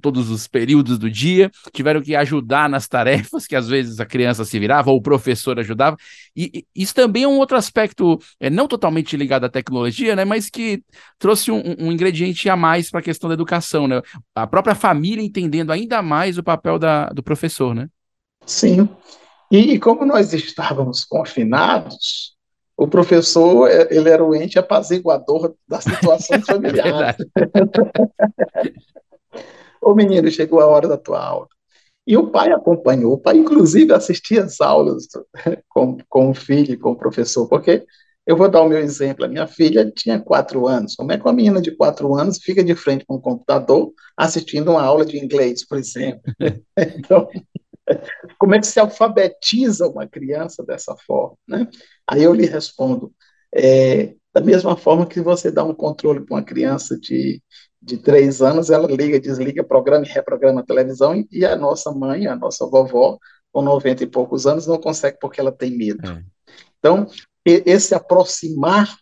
todos 0.00 0.30
os 0.30 0.46
períodos 0.46 0.98
do 0.98 1.10
dia, 1.10 1.50
tiveram 1.72 2.00
que 2.00 2.14
ajudar 2.14 2.68
nas 2.68 2.86
tarefas 2.86 3.46
que 3.46 3.56
às 3.56 3.68
vezes 3.68 3.98
a 3.98 4.06
criança 4.06 4.44
se 4.44 4.58
virava 4.58 4.90
ou 4.90 4.98
o 4.98 5.02
professor 5.02 5.58
ajudava. 5.58 5.96
E, 6.36 6.64
e 6.76 6.82
isso 6.82 6.94
também 6.94 7.24
é 7.24 7.28
um 7.28 7.38
outro 7.38 7.56
aspecto, 7.56 8.18
é, 8.38 8.48
não 8.48 8.68
totalmente 8.68 9.16
ligado 9.16 9.44
à 9.44 9.48
tecnologia, 9.48 10.14
né, 10.14 10.24
mas 10.24 10.48
que 10.48 10.82
trouxe 11.18 11.50
um, 11.50 11.62
um 11.78 11.92
ingrediente 11.92 12.48
a 12.48 12.56
mais 12.56 12.90
para 12.90 13.00
a 13.00 13.02
questão 13.02 13.28
da 13.28 13.34
educação, 13.34 13.88
né? 13.88 14.00
A 14.34 14.46
própria 14.46 14.74
família 14.74 15.24
entendendo 15.24 15.72
ainda 15.72 16.02
mais 16.02 16.38
o 16.38 16.42
papel 16.42 16.78
da, 16.78 17.08
do 17.10 17.22
professor, 17.22 17.74
né? 17.74 17.88
Sim. 18.44 18.88
E 19.50 19.78
como 19.78 20.04
nós 20.04 20.32
estávamos 20.32 21.04
confinados, 21.04 22.36
o 22.76 22.86
professor 22.86 23.70
ele 23.90 24.08
era 24.08 24.22
o 24.22 24.34
ente 24.34 24.58
apaziguador 24.58 25.54
das 25.66 25.84
situações 25.84 26.44
familiares. 26.46 27.16
Ô 29.80 29.94
menino, 29.94 30.30
chegou 30.30 30.60
a 30.60 30.66
hora 30.66 30.88
da 30.88 30.96
tua 30.96 31.22
aula. 31.22 31.48
E 32.06 32.16
o 32.16 32.30
pai 32.30 32.52
acompanhou, 32.52 33.14
o 33.14 33.18
pai, 33.18 33.36
inclusive, 33.36 33.92
assistia 33.92 34.44
às 34.44 34.60
aulas 34.60 35.08
com, 35.68 35.98
com 36.08 36.30
o 36.30 36.34
filho, 36.34 36.78
com 36.78 36.92
o 36.92 36.96
professor, 36.96 37.48
porque 37.48 37.84
eu 38.26 38.36
vou 38.36 38.48
dar 38.48 38.62
o 38.62 38.68
meu 38.68 38.78
exemplo. 38.78 39.24
A 39.24 39.28
minha 39.28 39.46
filha 39.46 39.90
tinha 39.90 40.20
quatro 40.20 40.66
anos. 40.66 40.94
Como 40.94 41.12
é 41.12 41.16
que 41.18 41.24
uma 41.24 41.32
menina 41.32 41.60
de 41.60 41.70
quatro 41.76 42.14
anos 42.14 42.38
fica 42.38 42.62
de 42.62 42.74
frente 42.74 43.04
com 43.06 43.14
o 43.14 43.20
computador 43.20 43.92
assistindo 44.16 44.72
uma 44.72 44.82
aula 44.82 45.04
de 45.04 45.16
inglês, 45.16 45.66
por 45.66 45.78
exemplo? 45.78 46.22
então, 46.76 47.28
como 48.38 48.54
é 48.54 48.60
que 48.60 48.66
se 48.66 48.80
alfabetiza 48.80 49.88
uma 49.88 50.06
criança 50.06 50.64
dessa 50.64 50.96
forma? 51.06 51.36
Né? 51.46 51.68
Aí 52.08 52.22
eu 52.22 52.34
lhe 52.34 52.46
respondo, 52.46 53.12
é, 53.54 54.14
da 54.34 54.40
mesma 54.40 54.76
forma 54.76 55.06
que 55.06 55.20
você 55.20 55.50
dá 55.50 55.64
um 55.64 55.74
controle 55.74 56.20
para 56.24 56.36
uma 56.36 56.44
criança 56.44 56.98
de, 56.98 57.40
de 57.86 57.96
três 57.96 58.42
anos, 58.42 58.68
ela 58.68 58.88
liga, 58.88 59.20
desliga, 59.20 59.62
programa 59.62 60.04
e 60.04 60.08
reprograma 60.08 60.60
a 60.60 60.66
televisão, 60.66 61.24
e 61.30 61.46
a 61.46 61.54
nossa 61.54 61.92
mãe, 61.92 62.26
a 62.26 62.34
nossa 62.34 62.66
vovó, 62.66 63.16
com 63.52 63.62
90 63.62 64.02
e 64.02 64.06
poucos 64.08 64.44
anos, 64.44 64.66
não 64.66 64.76
consegue 64.76 65.18
porque 65.20 65.40
ela 65.40 65.52
tem 65.52 65.70
medo. 65.70 66.04
É. 66.10 66.20
Então, 66.80 67.06
esse 67.44 67.94
aproximar 67.94 68.92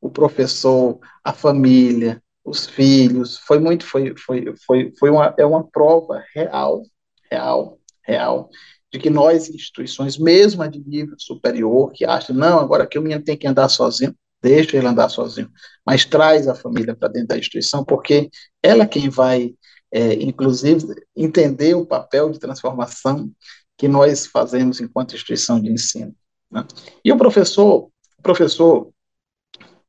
o 0.00 0.10
professor, 0.10 0.98
a 1.22 1.32
família, 1.32 2.20
os 2.44 2.66
filhos, 2.66 3.38
foi 3.38 3.60
muito, 3.60 3.86
foi, 3.86 4.12
foi, 4.16 4.52
foi, 4.66 4.92
foi 4.98 5.10
uma, 5.10 5.32
é 5.38 5.46
uma 5.46 5.64
prova 5.64 6.20
real, 6.34 6.82
real, 7.30 7.78
real, 8.02 8.50
de 8.92 8.98
que 8.98 9.10
nós, 9.10 9.48
instituições, 9.48 10.18
mesmo 10.18 10.68
de 10.68 10.80
nível 10.80 11.14
superior, 11.18 11.92
que 11.92 12.04
acham, 12.04 12.34
não, 12.34 12.58
agora 12.58 12.84
que 12.84 12.98
o 12.98 13.02
menino 13.02 13.22
tem 13.22 13.36
que 13.36 13.46
andar 13.46 13.68
sozinho, 13.68 14.12
deixa 14.44 14.76
ele 14.76 14.86
andar 14.86 15.08
sozinho, 15.08 15.50
mas 15.86 16.04
traz 16.04 16.46
a 16.46 16.54
família 16.54 16.94
para 16.94 17.08
dentro 17.08 17.28
da 17.28 17.38
instituição, 17.38 17.82
porque 17.82 18.30
ela 18.62 18.84
é 18.84 18.86
quem 18.86 19.08
vai, 19.08 19.54
é, 19.90 20.12
inclusive, 20.22 20.86
entender 21.16 21.74
o 21.74 21.86
papel 21.86 22.30
de 22.30 22.38
transformação 22.38 23.32
que 23.78 23.88
nós 23.88 24.26
fazemos 24.26 24.80
enquanto 24.80 25.14
instituição 25.14 25.58
de 25.58 25.72
ensino. 25.72 26.14
Né? 26.50 26.62
E 27.02 27.10
o 27.10 27.16
professor, 27.16 27.90
o 28.18 28.22
professor, 28.22 28.90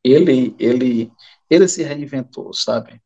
ele, 0.02 0.56
ele, 0.58 1.12
ele 1.50 1.68
se 1.68 1.84
reinventou, 1.84 2.54
sabe? 2.54 3.02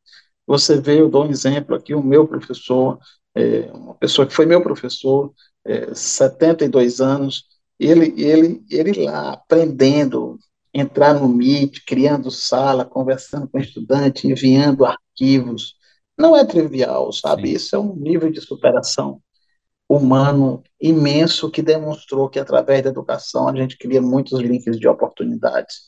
Você 0.45 0.79
vê, 0.79 1.01
eu 1.01 1.09
dou 1.09 1.25
um 1.25 1.31
exemplo 1.31 1.75
aqui, 1.75 1.95
o 1.95 2.03
meu 2.03 2.27
professor, 2.27 2.99
é, 3.33 3.71
uma 3.71 3.95
pessoa 3.95 4.27
que 4.27 4.35
foi 4.35 4.45
meu 4.45 4.62
professor, 4.62 5.33
é, 5.65 5.95
72 5.95 7.01
anos, 7.01 7.45
ele, 7.79 8.13
ele, 8.21 8.63
ele 8.69 9.03
lá 9.05 9.33
aprendendo 9.33 10.38
entrar 10.73 11.13
no 11.13 11.27
Meet, 11.27 11.84
criando 11.86 12.29
sala, 12.29 12.86
conversando 12.86 13.47
com 13.47 13.60
estudante, 13.60 14.27
enviando 14.27 14.86
arquivos. 14.86 15.75
Não 16.17 16.36
é 16.36 16.45
trivial, 16.45 17.12
sabe? 17.12 17.47
Sim. 17.47 17.55
Isso 17.55 17.75
é 17.75 17.79
um 17.79 17.95
nível 17.95 18.32
de 18.32 18.41
superação 18.41 19.21
humano 19.88 20.62
imenso 20.79 21.49
que 21.49 21.63
demonstrou 21.63 22.29
que 22.29 22.39
através 22.39 22.84
da 22.84 22.89
educação 22.89 23.47
a 23.47 23.55
gente 23.55 23.77
cria 23.77 23.99
muitos 24.01 24.39
links 24.39 24.79
de 24.79 24.88
oportunidades 24.88 25.86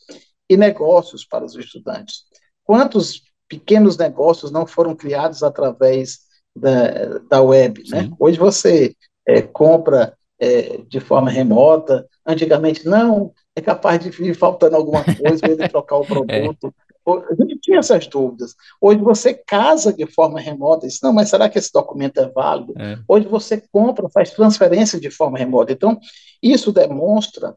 e 0.50 0.58
negócios 0.58 1.24
para 1.24 1.46
os 1.46 1.56
estudantes. 1.56 2.24
Quantos 2.64 3.22
pequenos 3.48 3.98
negócios 3.98 4.52
não 4.52 4.66
foram 4.66 4.96
criados 4.96 5.44
através 5.44 6.22
da, 6.56 7.20
da 7.30 7.42
web, 7.42 7.84
né? 7.90 8.10
Hoje 8.20 8.40
você 8.40 8.96
é, 9.28 9.42
compra 9.42 10.18
é, 10.40 10.78
de 10.88 11.00
forma 11.00 11.30
remota, 11.30 12.08
antigamente 12.26 12.86
não, 12.86 13.32
é 13.56 13.62
capaz 13.62 14.00
de 14.00 14.10
vir 14.10 14.36
faltando 14.36 14.76
alguma 14.76 15.04
coisa, 15.04 15.46
ele 15.46 15.68
trocar 15.68 15.98
o 15.98 16.06
produto. 16.06 16.74
a 17.06 17.36
gente 17.36 17.60
tinha 17.60 17.80
essas 17.80 18.08
dúvidas. 18.08 18.56
Hoje 18.80 19.00
você 19.00 19.34
casa 19.34 19.92
de 19.92 20.06
forma 20.06 20.40
remota, 20.40 20.88
diz, 20.88 21.00
não, 21.02 21.12
mas 21.12 21.30
será 21.30 21.50
que 21.50 21.58
esse 21.58 21.72
documento 21.72 22.20
é 22.20 22.30
válido? 22.30 22.74
É. 22.78 23.00
Hoje 23.08 23.28
você 23.28 23.62
compra, 23.72 24.10
faz 24.10 24.32
transferência 24.32 25.00
de 25.00 25.10
forma 25.10 25.38
remota. 25.38 25.74
Então, 25.74 26.00
isso 26.42 26.72
demonstra 26.72 27.56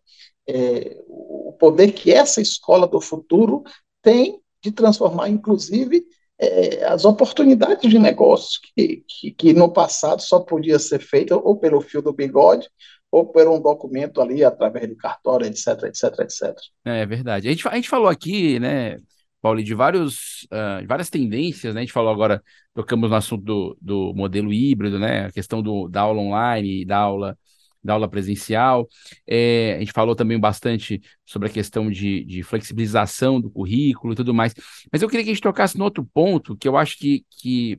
é, 0.48 0.98
o 1.08 1.54
poder 1.58 1.92
que 1.92 2.12
essa 2.12 2.40
escola 2.40 2.86
do 2.86 3.00
futuro 3.00 3.62
tem 4.02 4.40
de 4.62 4.72
transformar, 4.72 5.28
inclusive, 5.28 6.04
é, 6.38 6.84
as 6.86 7.04
oportunidades 7.04 7.88
de 7.88 7.98
negócios 7.98 8.58
que, 8.58 9.04
que, 9.06 9.30
que, 9.30 9.52
no 9.52 9.72
passado 9.72 10.20
só 10.20 10.40
podia 10.40 10.78
ser 10.78 10.98
feita 10.98 11.36
ou 11.36 11.56
pelo 11.56 11.80
fio 11.80 12.02
do 12.02 12.12
bigode 12.12 12.68
ou 13.14 13.24
por 13.24 13.46
um 13.46 13.62
documento 13.62 14.20
ali 14.20 14.42
através 14.42 14.88
de 14.88 14.96
cartório, 14.96 15.46
etc, 15.46 15.84
etc, 15.84 16.18
etc. 16.18 16.52
É 16.84 17.06
verdade. 17.06 17.46
A 17.46 17.52
gente, 17.52 17.68
a 17.68 17.74
gente 17.76 17.88
falou 17.88 18.08
aqui, 18.08 18.58
né, 18.58 18.98
Paulo, 19.40 19.62
de 19.62 19.72
vários, 19.72 20.48
uh, 20.50 20.84
várias 20.84 21.08
tendências, 21.08 21.72
né? 21.72 21.82
A 21.82 21.84
gente 21.84 21.92
falou 21.92 22.10
agora, 22.10 22.42
tocamos 22.74 23.08
no 23.08 23.14
assunto 23.14 23.44
do, 23.44 23.78
do 23.80 24.12
modelo 24.14 24.52
híbrido, 24.52 24.98
né? 24.98 25.26
A 25.26 25.30
questão 25.30 25.62
do, 25.62 25.86
da 25.88 26.00
aula 26.00 26.20
online, 26.20 26.84
da 26.84 26.98
aula, 26.98 27.38
da 27.84 27.92
aula 27.92 28.08
presencial. 28.08 28.88
É, 29.24 29.76
a 29.76 29.78
gente 29.78 29.92
falou 29.92 30.16
também 30.16 30.40
bastante 30.40 31.00
sobre 31.24 31.48
a 31.48 31.52
questão 31.52 31.88
de, 31.88 32.24
de 32.24 32.42
flexibilização 32.42 33.40
do 33.40 33.48
currículo 33.48 34.14
e 34.14 34.16
tudo 34.16 34.34
mais. 34.34 34.54
Mas 34.90 35.02
eu 35.02 35.08
queria 35.08 35.22
que 35.22 35.30
a 35.30 35.34
gente 35.34 35.42
tocasse 35.42 35.78
no 35.78 35.84
outro 35.84 36.04
ponto, 36.12 36.56
que 36.56 36.66
eu 36.66 36.76
acho 36.76 36.98
que, 36.98 37.24
que 37.30 37.78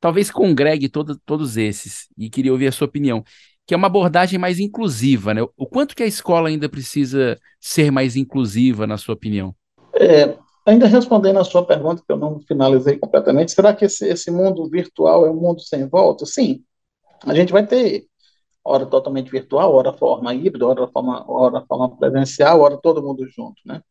talvez 0.00 0.30
congregue 0.30 0.88
todo, 0.88 1.18
todos 1.26 1.58
esses, 1.58 2.08
e 2.18 2.30
queria 2.30 2.52
ouvir 2.52 2.68
a 2.68 2.72
sua 2.72 2.86
opinião, 2.86 3.22
que 3.66 3.74
é 3.74 3.76
uma 3.76 3.86
abordagem 3.86 4.38
mais 4.38 4.58
inclusiva, 4.58 5.34
né? 5.34 5.42
O 5.56 5.66
quanto 5.66 5.94
que 5.94 6.02
a 6.02 6.06
escola 6.06 6.48
ainda 6.48 6.68
precisa 6.68 7.38
ser 7.60 7.90
mais 7.90 8.16
inclusiva, 8.16 8.86
na 8.86 8.98
sua 8.98 9.14
opinião? 9.14 9.54
É, 9.94 10.36
Ainda 10.64 10.86
respondendo 10.86 11.40
a 11.40 11.44
sua 11.44 11.66
pergunta, 11.66 12.02
que 12.06 12.12
eu 12.12 12.16
não 12.16 12.40
finalizei 12.40 12.96
completamente, 12.96 13.50
será 13.52 13.74
que 13.74 13.84
esse, 13.84 14.06
esse 14.06 14.30
mundo 14.30 14.68
virtual 14.70 15.26
é 15.26 15.30
um 15.30 15.34
mundo 15.34 15.60
sem 15.60 15.88
volta? 15.88 16.24
Sim, 16.24 16.62
a 17.24 17.34
gente 17.34 17.52
vai 17.52 17.66
ter 17.66 18.06
hora 18.64 18.86
totalmente 18.86 19.30
virtual, 19.30 19.74
hora 19.74 19.92
forma 19.92 20.32
híbrida, 20.32 20.66
hora 20.66 20.86
forma, 20.88 21.28
hora 21.28 21.64
forma 21.66 21.96
presencial, 21.96 22.60
hora 22.60 22.78
todo 22.80 23.02
mundo 23.02 23.26
junto, 23.28 23.60
né? 23.66 23.82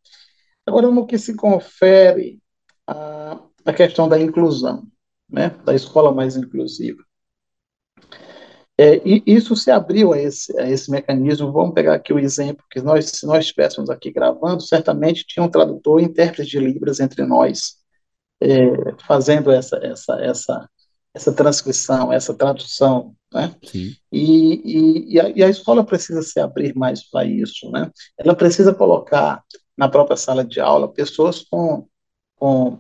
Agora, 0.66 0.90
no 0.90 1.06
que 1.06 1.18
se 1.18 1.36
confere 1.36 2.40
a, 2.88 3.38
a 3.66 3.74
questão 3.74 4.08
da 4.08 4.20
inclusão, 4.20 4.84
né? 5.30 5.50
Da 5.66 5.76
escola 5.76 6.14
mais 6.14 6.38
inclusiva. 6.38 7.04
É, 8.82 9.00
e 9.06 9.22
isso 9.28 9.56
se 9.56 9.70
abriu 9.70 10.12
a 10.12 10.20
esse, 10.20 10.60
a 10.60 10.68
esse 10.68 10.90
mecanismo. 10.90 11.52
Vamos 11.52 11.76
pegar 11.76 11.94
aqui 11.94 12.12
o 12.12 12.18
exemplo 12.18 12.66
que 12.68 12.82
nós, 12.82 13.06
se 13.12 13.28
nós 13.28 13.46
estivéssemos 13.46 13.92
aqui 13.92 14.12
gravando, 14.12 14.60
certamente 14.64 15.24
tinha 15.24 15.46
um 15.46 15.50
tradutor 15.52 16.02
e 16.02 16.06
intérprete 16.06 16.50
de 16.50 16.60
Libras 16.60 17.00
entre 17.00 17.24
nós, 17.24 17.76
é, 18.42 18.58
fazendo 19.06 19.52
essa, 19.52 19.78
essa, 19.86 20.20
essa, 20.24 20.70
essa 21.14 21.32
transcrição, 21.32 22.12
essa 22.12 22.34
tradução, 22.34 23.14
né? 23.32 23.56
E, 23.62 23.96
e, 24.12 25.14
e, 25.14 25.20
a, 25.20 25.30
e 25.30 25.44
a 25.44 25.50
escola 25.50 25.86
precisa 25.86 26.24
se 26.24 26.40
abrir 26.40 26.76
mais 26.76 27.08
para 27.08 27.24
isso, 27.24 27.70
né? 27.70 27.88
Ela 28.18 28.34
precisa 28.34 28.74
colocar 28.74 29.44
na 29.78 29.88
própria 29.90 30.18
sala 30.18 30.44
de 30.44 30.60
aula 30.60 30.92
pessoas 30.92 31.44
com, 31.44 31.86
com 32.36 32.80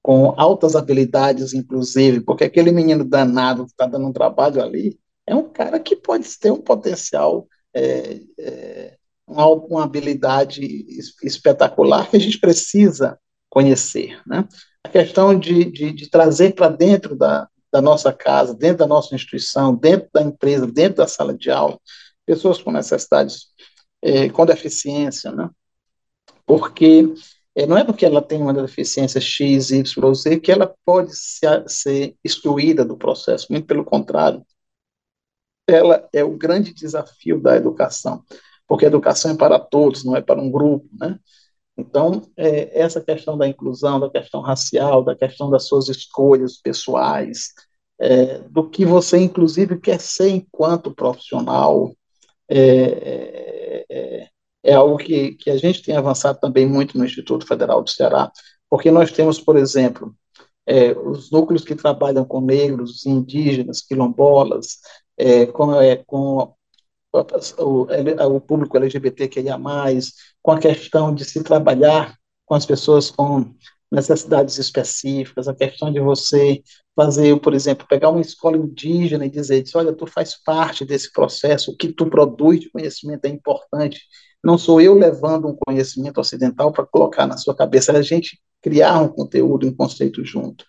com 0.00 0.32
altas 0.38 0.74
habilidades, 0.74 1.52
inclusive, 1.52 2.22
porque 2.22 2.44
aquele 2.44 2.70
menino 2.72 3.04
danado 3.04 3.66
que 3.66 3.72
está 3.72 3.84
dando 3.84 4.06
um 4.06 4.12
trabalho 4.12 4.62
ali, 4.62 4.98
é 5.28 5.34
um 5.34 5.48
cara 5.48 5.78
que 5.78 5.94
pode 5.94 6.26
ter 6.38 6.50
um 6.50 6.60
potencial, 6.60 7.46
é, 7.74 8.20
é, 8.38 8.96
uma, 9.26 9.46
uma, 9.46 9.84
habilidade 9.84 10.62
espetacular 11.22 12.08
que 12.08 12.16
a 12.16 12.20
gente 12.20 12.40
precisa 12.40 13.18
conhecer. 13.50 14.20
Né? 14.26 14.48
A 14.82 14.88
questão 14.88 15.38
de, 15.38 15.66
de, 15.66 15.92
de 15.92 16.10
trazer 16.10 16.54
para 16.54 16.68
dentro 16.68 17.14
da, 17.14 17.46
da 17.70 17.82
nossa 17.82 18.10
casa, 18.10 18.54
dentro 18.54 18.78
da 18.78 18.86
nossa 18.86 19.14
instituição, 19.14 19.74
dentro 19.76 20.08
da 20.14 20.22
empresa, 20.22 20.66
dentro 20.66 20.96
da 20.96 21.06
sala 21.06 21.34
de 21.36 21.50
aula, 21.50 21.78
pessoas 22.24 22.62
com 22.62 22.72
necessidades, 22.72 23.48
é, 24.00 24.30
com 24.30 24.46
deficiência, 24.46 25.30
né? 25.30 25.50
porque 26.46 27.12
é, 27.54 27.66
não 27.66 27.76
é 27.76 27.84
porque 27.84 28.06
ela 28.06 28.22
tem 28.22 28.40
uma 28.40 28.54
deficiência 28.54 29.20
X, 29.20 29.70
Y, 29.72 30.14
Z 30.14 30.40
que 30.40 30.50
ela 30.50 30.74
pode 30.86 31.14
ser, 31.14 31.64
ser 31.68 32.16
excluída 32.24 32.82
do 32.82 32.96
processo, 32.96 33.48
muito 33.50 33.66
pelo 33.66 33.84
contrário, 33.84 34.42
ela 35.68 36.08
é 36.12 36.24
o 36.24 36.36
grande 36.36 36.72
desafio 36.72 37.40
da 37.40 37.56
educação, 37.56 38.24
porque 38.66 38.84
a 38.84 38.88
educação 38.88 39.32
é 39.32 39.36
para 39.36 39.58
todos, 39.58 40.04
não 40.04 40.16
é 40.16 40.22
para 40.22 40.40
um 40.40 40.50
grupo, 40.50 40.88
né? 40.98 41.18
Então, 41.76 42.22
é, 42.36 42.80
essa 42.80 43.00
questão 43.00 43.38
da 43.38 43.46
inclusão, 43.46 44.00
da 44.00 44.10
questão 44.10 44.40
racial, 44.40 45.04
da 45.04 45.14
questão 45.14 45.48
das 45.48 45.68
suas 45.68 45.88
escolhas 45.88 46.60
pessoais, 46.60 47.52
é, 48.00 48.40
do 48.48 48.68
que 48.68 48.84
você, 48.84 49.18
inclusive, 49.18 49.78
quer 49.78 50.00
ser 50.00 50.30
enquanto 50.30 50.94
profissional, 50.94 51.94
é, 52.48 53.84
é, 53.88 54.28
é 54.64 54.74
algo 54.74 54.96
que, 54.96 55.34
que 55.34 55.50
a 55.50 55.56
gente 55.56 55.82
tem 55.82 55.96
avançado 55.96 56.40
também 56.40 56.66
muito 56.66 56.98
no 56.98 57.04
Instituto 57.04 57.46
Federal 57.46 57.82
do 57.82 57.90
Ceará, 57.90 58.30
porque 58.68 58.90
nós 58.90 59.12
temos, 59.12 59.38
por 59.38 59.56
exemplo, 59.56 60.14
é, 60.66 60.92
os 60.92 61.30
núcleos 61.30 61.64
que 61.64 61.74
trabalham 61.74 62.24
com 62.24 62.40
negros, 62.40 63.06
indígenas, 63.06 63.80
quilombolas, 63.80 64.78
é, 65.18 65.46
com, 65.46 65.80
é, 65.80 65.96
com 65.96 66.54
o, 67.12 68.36
o 68.36 68.40
público 68.40 68.76
LGBTQIA+, 68.76 69.58
com 70.42 70.52
a 70.52 70.58
questão 70.58 71.14
de 71.14 71.24
se 71.24 71.42
trabalhar 71.42 72.16
com 72.46 72.54
as 72.54 72.64
pessoas 72.64 73.10
com 73.10 73.52
necessidades 73.90 74.58
específicas, 74.58 75.48
a 75.48 75.54
questão 75.54 75.92
de 75.92 76.00
você 76.00 76.62
fazer, 76.94 77.38
por 77.40 77.54
exemplo, 77.54 77.86
pegar 77.88 78.10
uma 78.10 78.20
escola 78.20 78.56
indígena 78.56 79.24
e 79.24 79.30
dizer, 79.30 79.64
olha, 79.74 79.92
tu 79.92 80.06
faz 80.06 80.34
parte 80.42 80.84
desse 80.84 81.10
processo, 81.12 81.70
o 81.70 81.76
que 81.76 81.92
tu 81.92 82.06
produz 82.06 82.60
de 82.60 82.70
conhecimento 82.70 83.24
é 83.24 83.28
importante, 83.28 84.00
não 84.44 84.58
sou 84.58 84.80
eu 84.80 84.94
levando 84.94 85.48
um 85.48 85.56
conhecimento 85.56 86.20
ocidental 86.20 86.70
para 86.70 86.86
colocar 86.86 87.26
na 87.26 87.36
sua 87.36 87.56
cabeça, 87.56 87.92
é 87.92 87.96
a 87.96 88.02
gente 88.02 88.38
criar 88.62 89.00
um 89.00 89.08
conteúdo, 89.08 89.66
um 89.66 89.74
conceito 89.74 90.24
junto. 90.24 90.64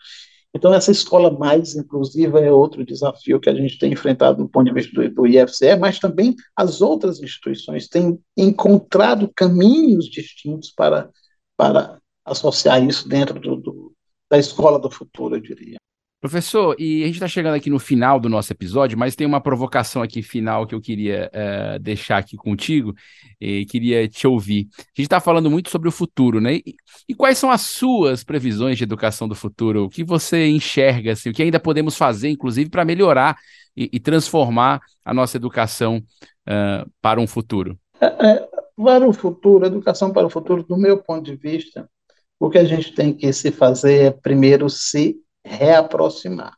Então, 0.54 0.74
essa 0.74 0.92
escola 0.92 1.30
mais 1.38 1.76
inclusiva 1.76 2.40
é 2.40 2.52
outro 2.52 2.84
desafio 2.84 3.40
que 3.40 3.50
a 3.50 3.54
gente 3.54 3.78
tem 3.78 3.94
enfrentado 3.94 4.42
no 4.42 4.50
ponto 4.50 4.66
de 4.66 4.74
vista 4.74 4.92
do, 4.94 5.10
do 5.14 5.28
IFCE, 5.28 5.76
mas 5.76 6.00
também 6.00 6.36
as 6.56 6.82
outras 6.82 7.22
instituições 7.22 7.88
têm 7.88 8.20
encontrado 8.36 9.32
caminhos 9.36 10.06
distintos 10.06 10.72
para, 10.72 11.10
para 11.56 12.00
associar 12.26 12.84
isso 12.84 13.08
dentro 13.08 13.40
do, 13.40 13.58
do, 13.58 13.94
da 14.30 14.40
escola 14.40 14.80
do 14.80 14.90
futuro, 14.90 15.36
eu 15.36 15.40
diria. 15.40 15.78
Professor, 16.22 16.76
e 16.78 17.02
a 17.04 17.06
gente 17.06 17.16
está 17.16 17.30
chegando 17.30 17.56
aqui 17.56 17.70
no 17.70 17.80
final 17.80 18.20
do 18.20 18.28
nosso 18.28 18.52
episódio, 18.52 18.98
mas 18.98 19.16
tem 19.16 19.26
uma 19.26 19.40
provocação 19.40 20.02
aqui 20.02 20.22
final 20.22 20.68
que 20.68 20.76
eu 20.76 20.82
queria 20.82 21.32
uh, 21.34 21.80
deixar 21.80 22.18
aqui 22.18 22.36
contigo 22.36 22.94
e 23.40 23.66
queria 23.66 24.06
te 24.06 24.28
ouvir. 24.28 24.68
A 24.78 24.82
gente 24.82 25.06
está 25.06 25.22
falando 25.22 25.50
muito 25.50 25.70
sobre 25.70 25.88
o 25.88 25.94
futuro, 25.94 26.42
né? 26.42 26.56
E, 26.56 26.76
e, 27.08 27.16
quais 27.16 27.38
são 27.38 27.50
as 27.50 27.62
suas 27.62 28.22
previsões 28.22 28.78
de 28.78 28.84
educação 28.84 29.30
do 29.30 29.36
futuro? 29.36 29.86
O 29.86 29.90
que 29.90 30.04
você 30.04 30.46
enxerga, 30.50 31.14
assim, 31.14 31.30
o 31.30 31.34
que 31.34 31.42
ainda 31.42 31.58
podemos 31.60 31.96
fazer, 31.96 32.28
inclusive, 32.28 32.70
para 32.70 32.84
melhorar 32.84 33.38
e, 33.76 33.90
e, 33.94 33.98
transformar 33.98 34.82
a 35.06 35.14
nossa 35.14 35.38
educação 35.38 36.04
uh, 36.50 36.90
para 37.02 37.22
um 37.22 37.28
futuro? 37.28 37.80
É, 38.02 38.08
é, 38.08 38.48
para 38.76 39.08
o 39.08 39.14
futuro, 39.14 39.66
educação 39.66 40.12
para 40.12 40.28
o 40.28 40.30
futuro, 40.30 40.64
do 40.64 40.76
meu 40.76 40.98
ponto 40.98 41.24
de 41.24 41.38
vista, 41.38 41.90
o 42.38 42.50
que 42.50 42.58
a 42.58 42.66
gente 42.66 42.94
tem 42.94 43.14
que 43.14 43.32
se 43.32 43.52
fazer 43.52 44.02
é 44.04 44.12
primeiro 44.12 44.70
se 44.70 45.16
reaproximar. 45.44 46.58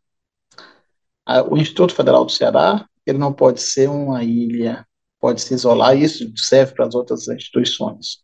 O 1.49 1.57
Instituto 1.57 1.93
Federal 1.93 2.25
do 2.25 2.31
Ceará, 2.31 2.85
ele 3.05 3.17
não 3.17 3.31
pode 3.31 3.61
ser 3.61 3.89
uma 3.89 4.23
ilha, 4.23 4.85
pode 5.19 5.41
se 5.41 5.53
isolar, 5.53 5.95
isso 5.95 6.31
serve 6.35 6.73
para 6.73 6.87
as 6.87 6.95
outras 6.95 7.27
instituições. 7.27 8.17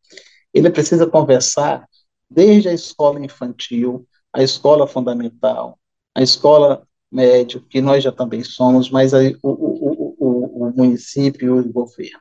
Ele 0.54 0.70
precisa 0.70 1.08
conversar 1.08 1.88
desde 2.30 2.70
a 2.70 2.74
escola 2.74 3.24
infantil, 3.24 4.08
a 4.34 4.44
escola 4.44 4.88
fundamental, 4.88 5.80
a 6.14 6.22
escola 6.22 6.86
médio, 7.12 7.62
que 7.62 7.80
nós 7.80 8.04
já 8.04 8.12
também 8.12 8.44
somos, 8.44 8.90
mas 8.90 9.14
o, 9.14 9.18
o, 9.42 10.16
o, 10.20 10.68
o 10.68 10.74
município 10.76 11.56
e 11.58 11.70
o 11.70 11.72
governo. 11.72 12.20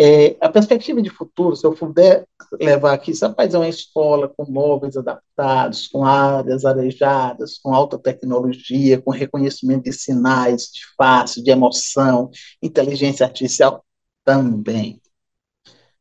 É, 0.00 0.36
a 0.40 0.48
perspectiva 0.48 1.02
de 1.02 1.10
futuro, 1.10 1.56
se 1.56 1.66
eu 1.66 1.72
puder 1.72 2.24
levar 2.60 2.92
aqui, 2.92 3.12
vai 3.18 3.34
fazer 3.34 3.56
uma 3.56 3.68
escola 3.68 4.28
com 4.28 4.48
móveis 4.48 4.96
adaptados, 4.96 5.88
com 5.88 6.04
áreas 6.04 6.64
arejadas, 6.64 7.58
com 7.58 7.74
alta 7.74 7.98
tecnologia, 7.98 9.02
com 9.02 9.10
reconhecimento 9.10 9.84
de 9.84 9.92
sinais, 9.92 10.70
de 10.72 10.82
face, 10.96 11.42
de 11.42 11.50
emoção, 11.50 12.30
inteligência 12.62 13.26
artificial 13.26 13.84
também. 14.24 15.02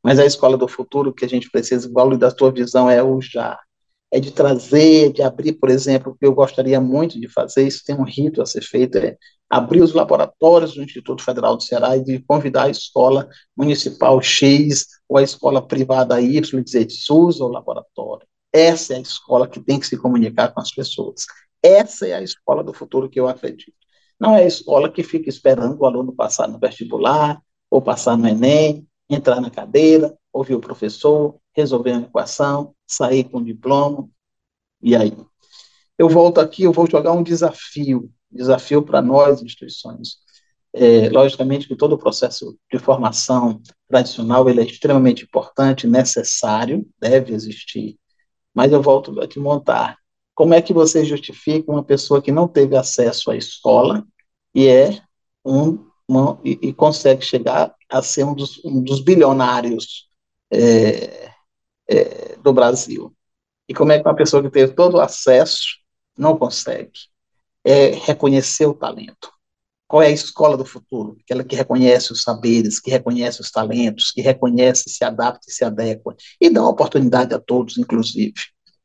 Mas 0.03 0.19
a 0.19 0.25
escola 0.27 0.57
do 0.57 0.67
futuro 0.67 1.11
que 1.11 1.25
a 1.25 1.29
gente 1.29 1.49
precisa, 1.49 1.87
igual 1.87 2.15
da 2.15 2.29
tua 2.29 2.51
visão, 2.51 2.87
é 2.87 3.01
o 3.01 3.19
já 3.19 3.59
é 4.11 4.19
de 4.19 4.31
trazer, 4.31 5.11
de 5.11 5.21
abrir, 5.21 5.53
por 5.53 5.69
exemplo, 5.69 6.15
que 6.17 6.25
eu 6.25 6.33
gostaria 6.33 6.79
muito 6.79 7.19
de 7.19 7.27
fazer, 7.27 7.67
isso 7.67 7.83
tem 7.85 7.95
um 7.95 8.03
rito 8.03 8.41
a 8.41 8.45
ser 8.45 8.61
feito, 8.61 8.97
é 8.97 9.17
abrir 9.49 9.81
os 9.81 9.93
laboratórios 9.93 10.73
do 10.73 10.83
Instituto 10.83 11.23
Federal 11.23 11.57
do 11.57 11.63
Ceará 11.63 11.95
e 11.97 12.03
de 12.03 12.19
convidar 12.19 12.63
a 12.63 12.69
escola 12.69 13.27
municipal 13.55 14.21
X 14.21 14.85
ou 15.07 15.17
a 15.17 15.23
escola 15.23 15.65
privada 15.65 16.21
Y 16.21 16.59
e 16.59 16.63
dizer, 16.63 16.87
usa 17.09 17.43
o 17.43 17.49
laboratório. 17.49 18.27
Essa 18.51 18.93
é 18.93 18.97
a 18.97 19.01
escola 19.01 19.47
que 19.47 19.59
tem 19.59 19.79
que 19.79 19.87
se 19.87 19.97
comunicar 19.97 20.53
com 20.53 20.61
as 20.61 20.71
pessoas. 20.71 21.25
Essa 21.61 22.07
é 22.07 22.13
a 22.13 22.21
escola 22.21 22.63
do 22.63 22.73
futuro 22.73 23.09
que 23.09 23.19
eu 23.19 23.27
acredito. 23.27 23.73
Não 24.19 24.35
é 24.35 24.43
a 24.43 24.47
escola 24.47 24.91
que 24.91 25.03
fica 25.03 25.29
esperando 25.29 25.79
o 25.79 25.85
aluno 25.85 26.13
passar 26.13 26.47
no 26.47 26.59
vestibular, 26.59 27.41
ou 27.69 27.81
passar 27.81 28.17
no 28.17 28.27
Enem, 28.27 28.87
entrar 29.09 29.39
na 29.41 29.49
cadeira, 29.49 30.17
ouvir 30.31 30.55
o 30.55 30.59
professor, 30.61 31.35
resolver 31.55 31.91
uma 31.91 32.03
equação, 32.03 32.73
sair 32.87 33.25
com 33.25 33.43
diploma, 33.43 34.09
e 34.81 34.95
aí? 34.95 35.15
Eu 35.97 36.07
volto 36.07 36.39
aqui, 36.39 36.63
eu 36.63 36.71
vou 36.71 36.89
jogar 36.89 37.11
um 37.11 37.23
desafio, 37.23 38.11
desafio 38.31 38.83
para 38.83 39.01
nós, 39.01 39.41
instituições. 39.41 40.17
É, 40.73 41.09
logicamente 41.09 41.67
que 41.67 41.75
todo 41.75 41.93
o 41.93 41.97
processo 41.97 42.55
de 42.71 42.77
formação 42.77 43.59
tradicional 43.87 44.47
ele 44.47 44.61
é 44.61 44.65
extremamente 44.65 45.23
importante, 45.23 45.87
necessário, 45.87 46.87
deve 46.99 47.33
existir, 47.33 47.97
mas 48.53 48.71
eu 48.71 48.81
volto 48.81 49.19
a 49.19 49.27
te 49.27 49.39
montar. 49.39 49.97
Como 50.35 50.53
é 50.53 50.61
que 50.61 50.73
você 50.73 51.03
justifica 51.03 51.71
uma 51.71 51.83
pessoa 51.83 52.21
que 52.21 52.31
não 52.31 52.47
teve 52.47 52.75
acesso 52.75 53.31
à 53.31 53.35
escola 53.35 54.05
e 54.53 54.67
é 54.67 55.01
um 55.43 55.87
e, 56.43 56.69
e, 56.69 56.73
consegue 56.73 57.21
chegar 57.23 57.75
a 57.89 58.01
ser 58.01 58.23
um 58.23 58.33
dos, 58.33 58.63
um 58.63 58.81
dos 58.81 59.01
bilionários 59.01 60.07
é, 60.51 61.31
é, 61.89 62.35
do 62.37 62.53
Brasil? 62.53 63.13
E 63.67 63.73
como 63.73 63.91
é 63.91 63.99
que 63.99 64.07
uma 64.07 64.15
pessoa 64.15 64.41
que 64.41 64.49
teve 64.49 64.73
todo 64.73 64.95
o 64.95 65.01
acesso 65.01 65.77
não 66.17 66.37
consegue? 66.37 66.91
É 67.63 67.89
reconhecer 67.89 68.65
o 68.65 68.73
talento. 68.73 69.31
Qual 69.87 70.01
é 70.01 70.07
a 70.07 70.11
escola 70.11 70.57
do 70.57 70.65
futuro? 70.65 71.17
Aquela 71.23 71.43
que 71.43 71.55
reconhece 71.55 72.11
os 72.11 72.21
saberes, 72.21 72.79
que 72.79 72.91
reconhece 72.91 73.39
os 73.39 73.49
talentos, 73.49 74.11
que 74.11 74.21
reconhece, 74.21 74.89
se 74.89 75.03
adapta 75.03 75.47
e 75.49 75.51
se 75.51 75.63
adequa, 75.63 76.15
e 76.41 76.49
dá 76.49 76.65
oportunidade 76.67 77.33
a 77.33 77.39
todos, 77.39 77.77
inclusive. 77.77 78.33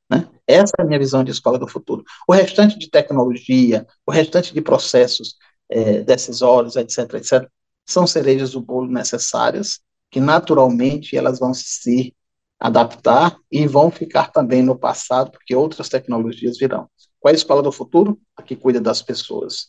Né? 0.09 0.29
Essa 0.47 0.73
é 0.79 0.83
a 0.83 0.85
minha 0.85 0.99
visão 0.99 1.25
de 1.25 1.33
escola 1.33 1.59
do 1.59 1.67
futuro. 1.67 2.05
O 2.29 2.33
restante 2.33 2.79
de 2.79 2.89
tecnologia, 2.89 3.87
o 4.07 4.13
restante 4.13 4.55
de 4.55 4.61
processos 4.61 5.37
é, 5.69 6.03
decisórios, 6.03 6.77
etc., 6.77 7.15
etc., 7.15 7.49
são 7.85 8.07
cerejas 8.07 8.53
do 8.53 8.61
bolo 8.61 8.89
necessárias, 8.89 9.81
que 10.11 10.21
naturalmente 10.21 11.17
elas 11.17 11.41
vão 11.41 11.53
se 11.53 12.15
adaptar 12.63 13.37
e 13.51 13.67
vão 13.67 13.91
ficar 13.91 14.31
também 14.31 14.63
no 14.63 14.79
passado, 14.79 15.33
porque 15.33 15.53
outras 15.53 15.89
tecnologias 15.89 16.57
virão. 16.57 16.89
Qual 17.19 17.31
é 17.31 17.35
a 17.35 17.37
escola 17.37 17.61
do 17.61 17.73
futuro? 17.73 18.21
A 18.37 18.43
que 18.43 18.55
cuida 18.55 18.81
das 18.81 19.03
pessoas, 19.03 19.67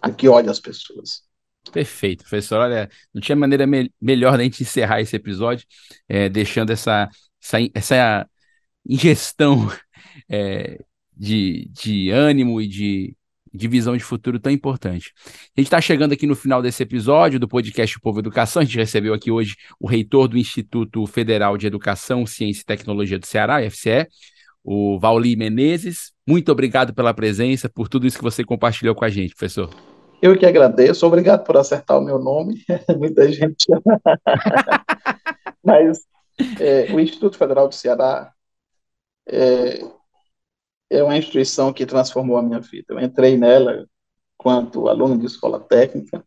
a 0.00 0.10
que 0.10 0.28
olha 0.28 0.50
as 0.50 0.58
pessoas. 0.58 1.22
Perfeito, 1.70 2.24
professor. 2.24 2.58
Olha, 2.58 2.90
não 3.14 3.22
tinha 3.22 3.36
maneira 3.36 3.64
me 3.64 3.92
melhor 4.00 4.36
da 4.36 4.42
gente 4.42 4.64
encerrar 4.64 5.00
esse 5.00 5.14
episódio, 5.14 5.64
é, 6.08 6.28
deixando 6.28 6.70
essa, 6.70 7.08
essa, 7.40 7.58
essa 7.72 8.30
ingestão 8.84 9.70
é, 10.28 10.80
de, 11.16 11.68
de 11.70 12.10
ânimo 12.10 12.60
e 12.60 12.66
de, 12.66 13.16
de 13.52 13.68
visão 13.68 13.96
de 13.96 14.02
futuro 14.02 14.38
tão 14.38 14.50
importante. 14.50 15.12
A 15.26 15.60
gente 15.60 15.66
está 15.66 15.80
chegando 15.80 16.12
aqui 16.12 16.26
no 16.26 16.34
final 16.34 16.62
desse 16.62 16.82
episódio 16.82 17.38
do 17.38 17.46
podcast 17.46 17.98
Povo 18.00 18.20
Educação. 18.20 18.62
A 18.62 18.64
gente 18.64 18.76
recebeu 18.76 19.12
aqui 19.12 19.30
hoje 19.30 19.56
o 19.78 19.86
reitor 19.86 20.28
do 20.28 20.38
Instituto 20.38 21.06
Federal 21.06 21.58
de 21.58 21.66
Educação, 21.66 22.26
Ciência 22.26 22.62
e 22.62 22.64
Tecnologia 22.64 23.18
do 23.18 23.26
Ceará, 23.26 23.62
IFCE, 23.62 24.06
o 24.64 24.98
Vauli 24.98 25.36
Menezes. 25.36 26.12
Muito 26.26 26.50
obrigado 26.50 26.94
pela 26.94 27.12
presença, 27.12 27.68
por 27.68 27.88
tudo 27.88 28.06
isso 28.06 28.16
que 28.16 28.24
você 28.24 28.44
compartilhou 28.44 28.94
com 28.94 29.04
a 29.04 29.08
gente, 29.08 29.34
professor. 29.34 29.68
Eu 30.22 30.38
que 30.38 30.46
agradeço, 30.46 31.04
obrigado 31.04 31.44
por 31.44 31.56
acertar 31.56 31.98
o 31.98 32.04
meu 32.04 32.18
nome. 32.18 32.62
Muita 32.96 33.30
gente. 33.30 33.66
Mas 35.64 35.98
é, 36.60 36.92
o 36.92 37.00
Instituto 37.00 37.36
Federal 37.36 37.68
do 37.68 37.74
Ceará 37.74 38.32
é, 39.28 39.84
é 40.92 41.02
uma 41.02 41.16
instituição 41.16 41.72
que 41.72 41.86
transformou 41.86 42.36
a 42.36 42.42
minha 42.42 42.60
vida. 42.60 42.86
Eu 42.90 43.00
entrei 43.00 43.36
nela 43.36 43.86
quanto 44.36 44.88
aluno 44.88 45.18
de 45.18 45.26
escola 45.26 45.58
técnica 45.60 46.24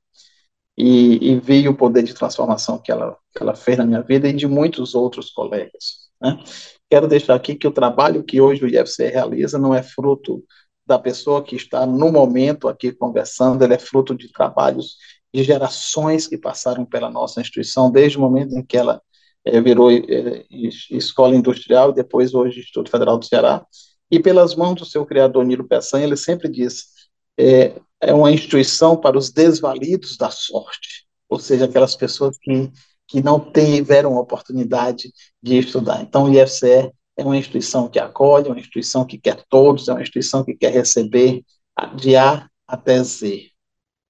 e, 0.77 1.31
e 1.31 1.39
vi 1.39 1.67
o 1.67 1.75
poder 1.75 2.03
de 2.03 2.13
transformação 2.13 2.79
que 2.79 2.91
ela, 2.91 3.17
que 3.35 3.41
ela 3.41 3.55
fez 3.55 3.77
na 3.77 3.85
minha 3.85 4.01
vida 4.01 4.27
e 4.27 4.33
de 4.33 4.47
muitos 4.47 4.95
outros 4.95 5.29
colegas. 5.29 6.09
Né? 6.21 6.37
Quero 6.89 7.07
deixar 7.07 7.35
aqui 7.35 7.55
que 7.55 7.67
o 7.67 7.71
trabalho 7.71 8.23
que 8.23 8.41
hoje 8.41 8.63
o 8.63 8.67
IFC 8.67 9.07
realiza 9.07 9.57
não 9.59 9.73
é 9.73 9.83
fruto 9.83 10.43
da 10.85 10.99
pessoa 10.99 11.43
que 11.43 11.55
está 11.55 11.85
no 11.85 12.11
momento 12.11 12.67
aqui 12.67 12.91
conversando, 12.91 13.63
ele 13.63 13.73
é 13.73 13.79
fruto 13.79 14.15
de 14.15 14.31
trabalhos 14.31 14.97
de 15.33 15.43
gerações 15.43 16.27
que 16.27 16.37
passaram 16.37 16.85
pela 16.85 17.09
nossa 17.09 17.41
instituição, 17.41 17.91
desde 17.91 18.17
o 18.17 18.21
momento 18.21 18.55
em 18.55 18.63
que 18.63 18.77
ela 18.77 19.01
é, 19.43 19.59
virou 19.59 19.91
é, 19.91 20.45
escola 20.91 21.35
industrial 21.35 21.89
e 21.89 21.95
depois 21.95 22.33
hoje 22.33 22.59
Instituto 22.59 22.89
Federal 22.89 23.17
do 23.17 23.25
Ceará, 23.25 23.65
e 24.09 24.19
pelas 24.19 24.55
mãos 24.55 24.75
do 24.75 24.85
seu 24.85 25.05
criador 25.05 25.45
Nilo 25.45 25.67
Peçanha, 25.67 26.05
ele 26.05 26.17
sempre 26.17 26.49
diz, 26.49 26.85
é, 27.37 27.79
é 28.01 28.13
uma 28.13 28.31
instituição 28.31 28.95
para 28.95 29.17
os 29.17 29.31
desvalidos 29.31 30.17
da 30.17 30.29
sorte, 30.29 31.05
ou 31.27 31.39
seja, 31.39 31.65
aquelas 31.65 31.95
pessoas 31.95 32.37
que, 32.37 32.71
que 33.07 33.21
não 33.21 33.39
tiveram 33.39 34.15
oportunidade 34.15 35.11
de 35.41 35.57
estudar. 35.57 36.01
Então, 36.01 36.25
o 36.25 36.33
IFCE 36.33 36.91
é 37.17 37.23
uma 37.23 37.37
instituição 37.37 37.87
que 37.87 37.99
acolhe, 37.99 38.47
é 38.47 38.51
uma 38.51 38.59
instituição 38.59 39.05
que 39.05 39.17
quer 39.17 39.43
todos, 39.49 39.87
é 39.87 39.93
uma 39.93 40.01
instituição 40.01 40.43
que 40.43 40.55
quer 40.55 40.71
receber 40.71 41.43
de 41.95 42.15
A 42.15 42.47
até 42.67 43.03
Z, 43.03 43.49